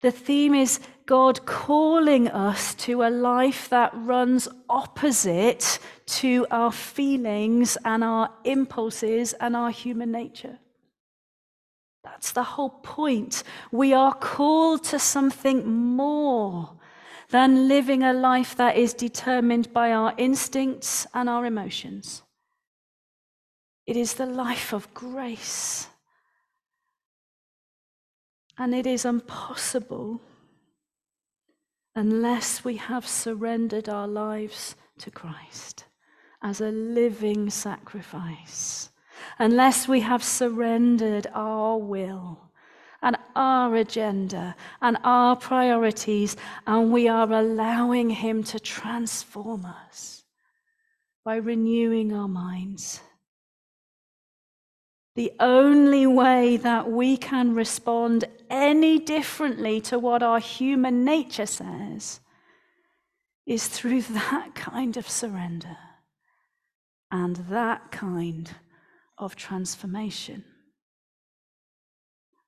the 0.00 0.10
theme 0.10 0.54
is 0.54 0.80
God 1.06 1.44
calling 1.44 2.28
us 2.28 2.74
to 2.76 3.02
a 3.02 3.10
life 3.10 3.68
that 3.70 3.90
runs 3.94 4.46
opposite 4.68 5.80
to 6.06 6.46
our 6.50 6.70
feelings 6.70 7.76
and 7.84 8.04
our 8.04 8.30
impulses 8.44 9.32
and 9.34 9.56
our 9.56 9.70
human 9.70 10.12
nature. 10.12 10.58
That's 12.04 12.32
the 12.32 12.44
whole 12.44 12.70
point. 12.70 13.42
We 13.72 13.92
are 13.92 14.14
called 14.14 14.84
to 14.84 14.98
something 14.98 15.68
more 15.68 16.70
than 17.30 17.68
living 17.68 18.02
a 18.02 18.12
life 18.12 18.56
that 18.56 18.76
is 18.76 18.94
determined 18.94 19.72
by 19.72 19.92
our 19.92 20.14
instincts 20.16 21.06
and 21.12 21.28
our 21.28 21.44
emotions. 21.44 22.22
It 23.88 23.96
is 23.96 24.12
the 24.14 24.26
life 24.26 24.74
of 24.74 24.92
grace. 24.92 25.86
And 28.58 28.74
it 28.74 28.86
is 28.86 29.06
impossible 29.06 30.20
unless 31.94 32.62
we 32.62 32.76
have 32.76 33.08
surrendered 33.08 33.88
our 33.88 34.06
lives 34.06 34.76
to 34.98 35.10
Christ 35.10 35.86
as 36.42 36.60
a 36.60 36.68
living 36.68 37.48
sacrifice 37.48 38.90
unless 39.38 39.88
we 39.88 40.00
have 40.00 40.22
surrendered 40.22 41.26
our 41.32 41.78
will 41.78 42.50
and 43.00 43.16
our 43.34 43.74
agenda 43.74 44.54
and 44.82 44.98
our 45.02 45.34
priorities, 45.34 46.36
and 46.66 46.92
we 46.92 47.08
are 47.08 47.32
allowing 47.32 48.10
Him 48.10 48.42
to 48.44 48.60
transform 48.60 49.64
us 49.64 50.24
by 51.24 51.36
renewing 51.36 52.12
our 52.12 52.28
minds. 52.28 53.00
The 55.18 55.32
only 55.40 56.06
way 56.06 56.58
that 56.58 56.92
we 56.92 57.16
can 57.16 57.52
respond 57.52 58.26
any 58.48 59.00
differently 59.00 59.80
to 59.80 59.98
what 59.98 60.22
our 60.22 60.38
human 60.38 61.04
nature 61.04 61.44
says 61.44 62.20
is 63.44 63.66
through 63.66 64.02
that 64.12 64.54
kind 64.54 64.96
of 64.96 65.08
surrender 65.08 65.76
and 67.10 67.34
that 67.50 67.90
kind 67.90 68.48
of 69.18 69.34
transformation. 69.34 70.44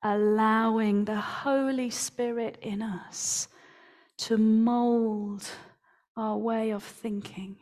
Allowing 0.05 1.07
the 1.07 1.21
Holy 1.21 1.91
Spirit 1.91 2.57
in 2.63 2.83
us 2.83 3.49
to 4.19 4.39
mold 4.39 5.45
our 6.17 6.39
way 6.39 6.71
of 6.71 6.85
thinking 6.85 7.57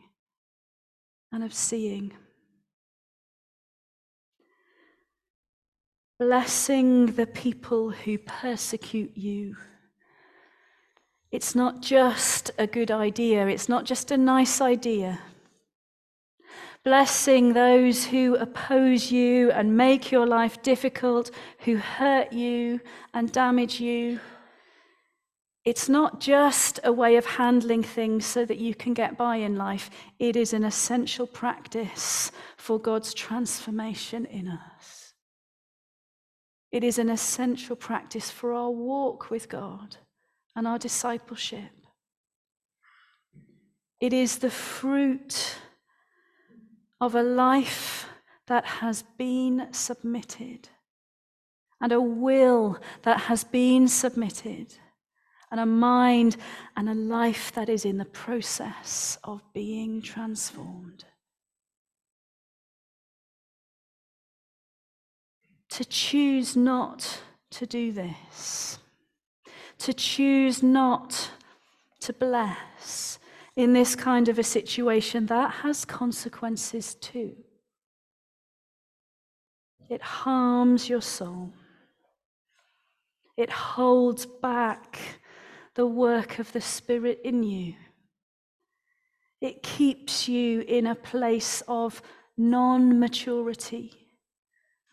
and 1.31 1.43
of 1.43 1.51
seeing. 1.51 2.13
Blessing 6.19 7.05
the 7.13 7.25
people 7.25 7.91
who 7.91 8.17
persecute 8.17 9.15
you, 9.15 9.55
It's 11.31 11.55
not 11.55 11.81
just 11.81 12.51
a 12.57 12.67
good 12.67 12.91
idea, 12.91 13.47
it's 13.47 13.69
not 13.69 13.85
just 13.85 14.11
a 14.11 14.17
nice 14.17 14.59
idea. 14.59 15.19
Blessing 16.83 17.53
those 17.53 18.05
who 18.05 18.35
oppose 18.35 19.11
you 19.11 19.51
and 19.51 19.77
make 19.77 20.11
your 20.11 20.25
life 20.25 20.61
difficult, 20.61 21.31
who 21.59 21.77
hurt 21.77 22.33
you 22.33 22.81
and 23.13 23.31
damage 23.31 23.79
you. 23.79 24.19
It's 25.63 25.87
not 25.87 26.19
just 26.19 26.79
a 26.83 26.91
way 26.91 27.15
of 27.15 27.25
handling 27.25 27.83
things 27.83 28.25
so 28.25 28.43
that 28.43 28.57
you 28.57 28.73
can 28.75 28.93
get 28.93 29.17
by 29.17 29.37
in 29.37 29.55
life, 29.55 29.89
it 30.17 30.35
is 30.35 30.51
an 30.51 30.63
essential 30.63 31.27
practice 31.27 32.31
for 32.57 32.77
God's 32.79 33.13
transformation 33.13 34.25
in 34.25 34.47
us. 34.47 34.98
It 36.71 36.83
is 36.83 36.99
an 36.99 37.09
essential 37.09 37.75
practice 37.75 38.29
for 38.29 38.53
our 38.53 38.69
walk 38.69 39.29
with 39.29 39.49
God 39.49 39.97
and 40.55 40.67
our 40.67 40.77
discipleship. 40.77 41.71
It 43.99 44.13
is 44.13 44.37
the 44.37 44.51
fruit 44.51 45.57
of 47.01 47.15
a 47.15 47.23
life 47.23 48.07
that 48.47 48.65
has 48.65 49.03
been 49.17 49.67
submitted 49.71 50.69
and 51.81 51.91
a 51.91 52.01
will 52.01 52.79
that 53.03 53.21
has 53.21 53.43
been 53.43 53.87
submitted 53.87 54.75
and 55.51 55.59
a 55.59 55.65
mind 55.65 56.37
and 56.75 56.89
a 56.89 56.93
life 56.93 57.51
that 57.53 57.69
is 57.69 57.85
in 57.85 57.97
the 57.97 58.05
process 58.05 59.17
of 59.23 59.41
being 59.53 60.01
transformed. 60.01 61.05
To 65.71 65.85
choose 65.85 66.55
not 66.55 67.21
to 67.51 67.65
do 67.65 67.91
this, 67.91 68.79
to 69.79 69.93
choose 69.93 70.63
not 70.63 71.31
to 72.01 72.13
bless 72.13 73.19
in 73.55 73.73
this 73.73 73.95
kind 73.95 74.29
of 74.29 74.39
a 74.39 74.43
situation, 74.43 75.25
that 75.27 75.51
has 75.51 75.85
consequences 75.85 76.95
too. 76.95 77.35
It 79.89 80.01
harms 80.01 80.87
your 80.87 81.01
soul. 81.01 81.51
It 83.35 83.49
holds 83.49 84.25
back 84.25 84.99
the 85.75 85.87
work 85.87 86.39
of 86.39 86.51
the 86.51 86.61
Spirit 86.61 87.19
in 87.23 87.43
you. 87.43 87.73
It 89.41 89.63
keeps 89.63 90.27
you 90.27 90.61
in 90.61 90.87
a 90.87 90.95
place 90.95 91.63
of 91.67 92.01
non 92.37 92.99
maturity 92.99 93.98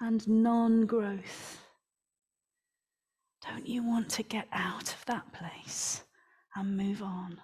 and 0.00 0.26
non 0.28 0.86
growth. 0.86 1.62
Don't 3.48 3.66
you 3.66 3.82
want 3.82 4.10
to 4.10 4.22
get 4.22 4.48
out 4.52 4.92
of 4.92 5.04
that 5.06 5.32
place 5.32 6.02
and 6.54 6.76
move 6.76 7.02
on? 7.02 7.40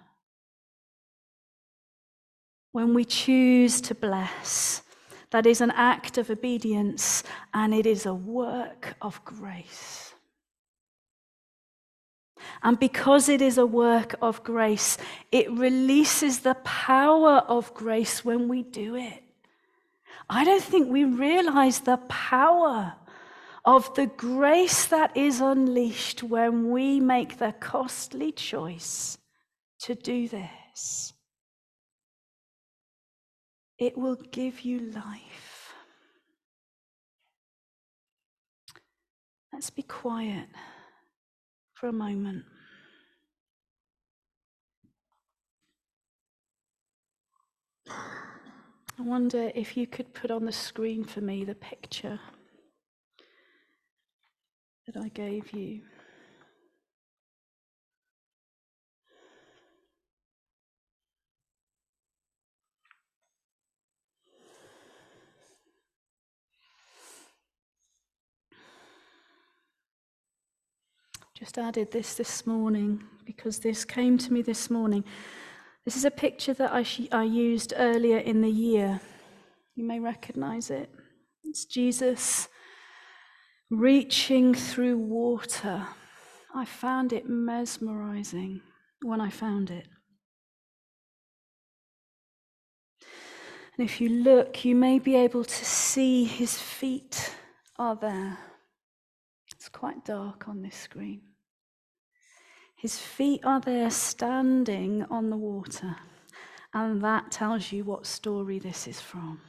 When 2.71 2.93
we 2.93 3.05
choose 3.05 3.79
to 3.81 3.95
bless, 3.95 4.81
that 5.31 5.45
is 5.45 5.61
an 5.61 5.71
act 5.71 6.17
of 6.17 6.29
obedience 6.29 7.23
and 7.53 7.73
it 7.73 7.85
is 7.85 8.05
a 8.05 8.13
work 8.13 8.95
of 9.01 9.23
grace. 9.23 10.13
And 12.61 12.79
because 12.79 13.29
it 13.29 13.41
is 13.41 13.57
a 13.57 13.65
work 13.65 14.15
of 14.21 14.43
grace, 14.43 14.97
it 15.31 15.49
releases 15.51 16.39
the 16.39 16.55
power 16.63 17.37
of 17.47 17.73
grace 17.73 18.23
when 18.23 18.47
we 18.47 18.63
do 18.63 18.95
it. 18.95 19.22
I 20.29 20.43
don't 20.43 20.63
think 20.63 20.89
we 20.89 21.03
realize 21.03 21.81
the 21.81 21.97
power 21.97 22.93
of 23.65 23.93
the 23.95 24.07
grace 24.07 24.85
that 24.87 25.15
is 25.15 25.39
unleashed 25.39 26.23
when 26.23 26.71
we 26.71 26.99
make 26.99 27.37
the 27.37 27.53
costly 27.59 28.31
choice 28.31 29.17
to 29.79 29.95
do 29.95 30.27
this. 30.27 31.13
It 33.77 33.97
will 33.97 34.15
give 34.31 34.61
you 34.61 34.79
life. 34.79 35.73
Let's 39.51 39.69
be 39.69 39.83
quiet 39.83 40.47
for 41.73 41.87
a 41.87 41.93
moment. 41.93 42.45
I 48.99 49.01
wonder 49.01 49.51
if 49.55 49.75
you 49.75 49.87
could 49.87 50.13
put 50.13 50.29
on 50.29 50.45
the 50.45 50.51
screen 50.51 51.03
for 51.03 51.19
me 51.19 51.43
the 51.43 51.55
picture 51.55 52.19
that 54.85 54.95
I 54.95 55.07
gave 55.07 55.51
you. 55.51 55.81
Just 71.33 71.57
added 71.57 71.91
this 71.91 72.13
this 72.13 72.45
morning 72.45 73.03
because 73.25 73.59
this 73.59 73.83
came 73.83 74.19
to 74.19 74.31
me 74.31 74.43
this 74.43 74.69
morning. 74.69 75.03
This 75.85 75.97
is 75.97 76.05
a 76.05 76.11
picture 76.11 76.53
that 76.53 76.71
I, 76.71 76.83
sh- 76.83 77.09
I 77.11 77.23
used 77.23 77.73
earlier 77.75 78.17
in 78.17 78.41
the 78.41 78.49
year. 78.49 79.01
You 79.75 79.83
may 79.83 79.99
recognize 79.99 80.69
it. 80.69 80.89
It's 81.43 81.65
Jesus 81.65 82.47
reaching 83.69 84.53
through 84.53 84.97
water. 84.97 85.87
I 86.55 86.65
found 86.65 87.11
it 87.11 87.27
mesmerizing 87.27 88.61
when 89.01 89.19
I 89.19 89.29
found 89.29 89.71
it. 89.71 89.87
And 93.77 93.85
if 93.85 93.99
you 93.99 94.07
look, 94.07 94.63
you 94.63 94.75
may 94.75 94.99
be 94.99 95.15
able 95.15 95.43
to 95.43 95.65
see 95.65 96.23
his 96.23 96.57
feet 96.57 97.35
are 97.77 97.95
there. 97.95 98.37
It's 99.55 99.67
quite 99.67 100.05
dark 100.05 100.47
on 100.47 100.61
this 100.61 100.75
screen. 100.75 101.21
His 102.83 102.99
feet 102.99 103.45
are 103.45 103.61
there 103.61 103.89
standing 103.89 105.05
on 105.09 105.29
the 105.29 105.37
water, 105.37 105.95
and 106.73 107.01
that 107.01 107.31
tells 107.31 107.71
you 107.71 107.85
what 107.85 108.05
story 108.05 108.59
this 108.59 108.89
is 108.89 108.99
from. 108.99 109.39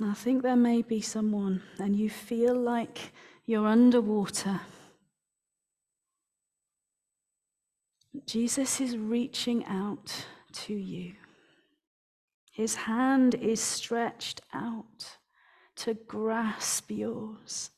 I 0.00 0.14
think 0.14 0.44
there 0.44 0.54
may 0.54 0.82
be 0.82 1.00
someone, 1.00 1.60
and 1.80 1.96
you 1.96 2.08
feel 2.08 2.54
like 2.54 3.12
you're 3.46 3.66
underwater. 3.66 4.60
Jesus 8.26 8.80
is 8.80 8.96
reaching 8.96 9.64
out 9.64 10.24
to 10.52 10.74
you. 10.74 11.14
His 12.52 12.76
hand 12.76 13.34
is 13.34 13.60
stretched 13.60 14.40
out 14.54 15.16
to 15.78 15.94
grasp 15.94 16.92
yours 16.92 17.70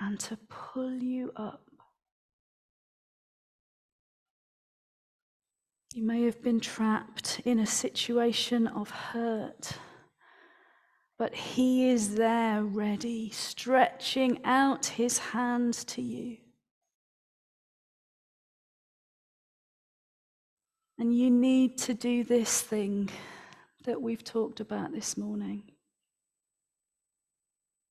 and 0.00 0.18
to 0.20 0.36
pull 0.48 0.92
you 0.92 1.32
up. 1.36 1.70
You 5.94 6.02
may 6.02 6.24
have 6.24 6.42
been 6.42 6.58
trapped 6.58 7.40
in 7.44 7.60
a 7.60 7.66
situation 7.66 8.66
of 8.66 8.90
hurt, 8.90 9.74
but 11.16 11.34
He 11.34 11.88
is 11.88 12.16
there 12.16 12.64
ready, 12.64 13.30
stretching 13.30 14.40
out 14.44 14.86
His 14.86 15.18
hand 15.18 15.74
to 15.74 16.02
you. 16.02 16.38
And 20.98 21.16
you 21.16 21.30
need 21.30 21.78
to 21.78 21.94
do 21.94 22.24
this 22.24 22.60
thing 22.60 23.10
that 23.84 24.00
we've 24.00 24.24
talked 24.24 24.60
about 24.60 24.92
this 24.92 25.16
morning. 25.16 25.73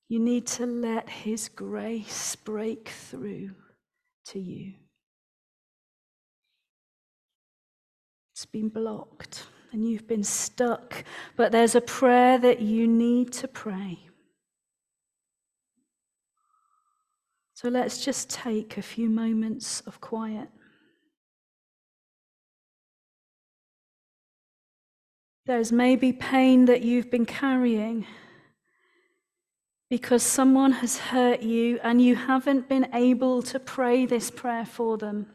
You 0.08 0.20
need 0.20 0.46
to 0.48 0.66
let 0.66 1.08
His 1.08 1.48
grace 1.48 2.36
break 2.36 2.88
through 2.88 3.50
to 4.26 4.38
you. 4.38 4.74
It's 8.32 8.46
been 8.46 8.68
blocked 8.68 9.44
and 9.72 9.88
you've 9.88 10.06
been 10.06 10.24
stuck, 10.24 11.04
but 11.36 11.52
there's 11.52 11.74
a 11.74 11.80
prayer 11.80 12.38
that 12.38 12.60
you 12.60 12.86
need 12.86 13.32
to 13.34 13.48
pray. 13.48 13.98
So 17.54 17.68
let's 17.68 18.04
just 18.04 18.28
take 18.28 18.76
a 18.76 18.82
few 18.82 19.08
moments 19.08 19.80
of 19.82 20.00
quiet. 20.00 20.48
There's 25.46 25.72
maybe 25.72 26.12
pain 26.12 26.64
that 26.66 26.82
you've 26.82 27.10
been 27.10 27.26
carrying 27.26 28.06
because 29.90 30.22
someone 30.22 30.72
has 30.72 30.98
hurt 30.98 31.42
you 31.42 31.78
and 31.82 32.00
you 32.00 32.16
haven't 32.16 32.68
been 32.68 32.88
able 32.94 33.42
to 33.42 33.60
pray 33.60 34.06
this 34.06 34.30
prayer 34.30 34.64
for 34.64 34.96
them. 34.96 35.26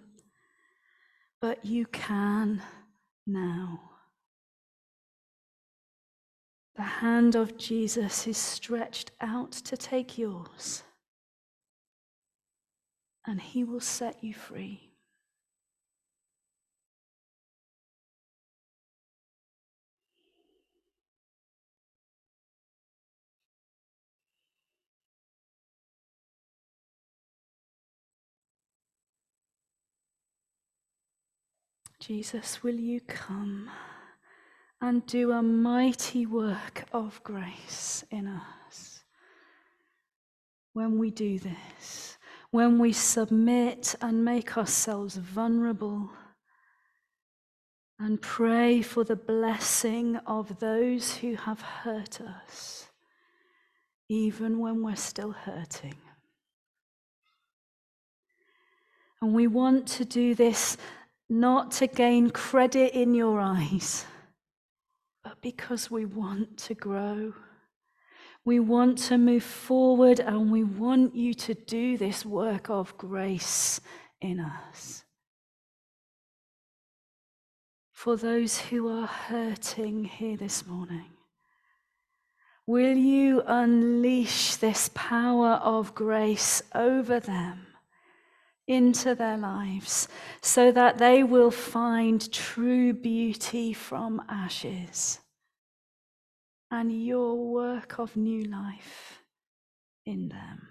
But 1.40 1.64
you 1.66 1.86
can 1.86 2.62
now. 3.26 3.82
The 6.76 6.84
hand 6.84 7.36
of 7.36 7.58
Jesus 7.58 8.26
is 8.28 8.38
stretched 8.38 9.12
out 9.22 9.52
to 9.52 9.78
take 9.78 10.18
yours. 10.18 10.84
and 13.26 13.40
He 13.40 13.64
will 13.64 13.82
set 13.82 14.24
you 14.24 14.34
free. 14.34 14.89
Jesus, 32.10 32.64
will 32.64 32.74
you 32.74 33.02
come 33.02 33.70
and 34.82 35.06
do 35.06 35.32
a 35.32 35.44
mighty 35.44 36.26
work 36.26 36.86
of 36.92 37.22
grace 37.24 38.04
in 38.10 38.26
us? 38.26 39.04
When 40.74 40.98
we 40.98 41.12
do 41.12 41.38
this, 41.38 42.18
when 42.50 42.80
we 42.80 42.94
submit 42.94 43.94
and 44.02 44.26
make 44.26 44.58
ourselves 44.58 45.18
vulnerable 45.18 46.10
and 48.00 48.20
pray 48.20 48.82
for 48.82 49.04
the 49.04 49.16
blessing 49.16 50.16
of 50.26 50.58
those 50.58 51.18
who 51.18 51.36
have 51.36 51.62
hurt 51.62 52.22
us, 52.22 52.90
even 54.08 54.58
when 54.58 54.82
we're 54.82 54.96
still 54.96 55.34
hurting. 55.34 55.94
And 59.22 59.36
we 59.36 59.46
want 59.46 59.86
to 59.90 60.06
do 60.06 60.34
this 60.34 60.76
not 61.30 61.72
to 61.72 61.88
gain 61.88 62.32
credit 62.32 62.94
in 63.00 63.14
your 63.14 63.40
eyes, 63.40 64.06
but 65.24 65.42
because 65.42 65.92
we 65.92 66.06
want 66.06 66.58
to 66.58 66.74
grow. 66.74 67.34
We 68.46 68.60
want 68.60 68.98
to 69.10 69.18
move 69.18 69.44
forward 69.44 70.20
and 70.20 70.52
we 70.52 70.64
want 70.64 71.16
you 71.16 71.34
to 71.36 71.54
do 71.54 71.98
this 71.98 72.26
work 72.26 72.70
of 72.70 72.98
grace 72.98 73.80
in 74.22 74.40
us. 74.40 75.04
For 77.92 78.16
those 78.16 78.58
who 78.58 78.88
are 78.88 79.08
hurting 79.08 80.06
here 80.06 80.38
this 80.38 80.66
morning, 80.66 81.12
will 82.66 82.96
you 82.96 83.44
unleash 83.46 84.56
this 84.56 84.90
power 84.94 85.56
of 85.56 85.94
grace 85.94 86.64
over 86.74 87.20
them? 87.20 87.68
Into 88.70 89.16
their 89.16 89.36
lives 89.36 90.08
so 90.42 90.72
that 90.72 91.00
they 91.00 91.24
will 91.24 91.52
find 91.52 92.32
true 92.32 92.94
beauty 92.94 93.74
from 93.74 94.22
ashes 94.30 95.20
and 96.72 97.04
your 97.06 97.36
work 97.36 98.00
of 98.00 98.16
new 98.16 98.44
life 98.44 99.24
in 100.06 100.30
them. 100.30 100.69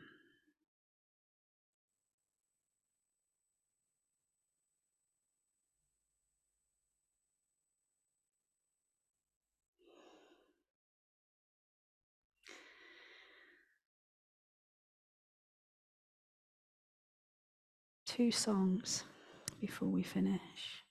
Two 18.19 18.33
songs 18.33 19.05
before 19.61 19.87
we 19.87 20.03
finish. 20.03 20.88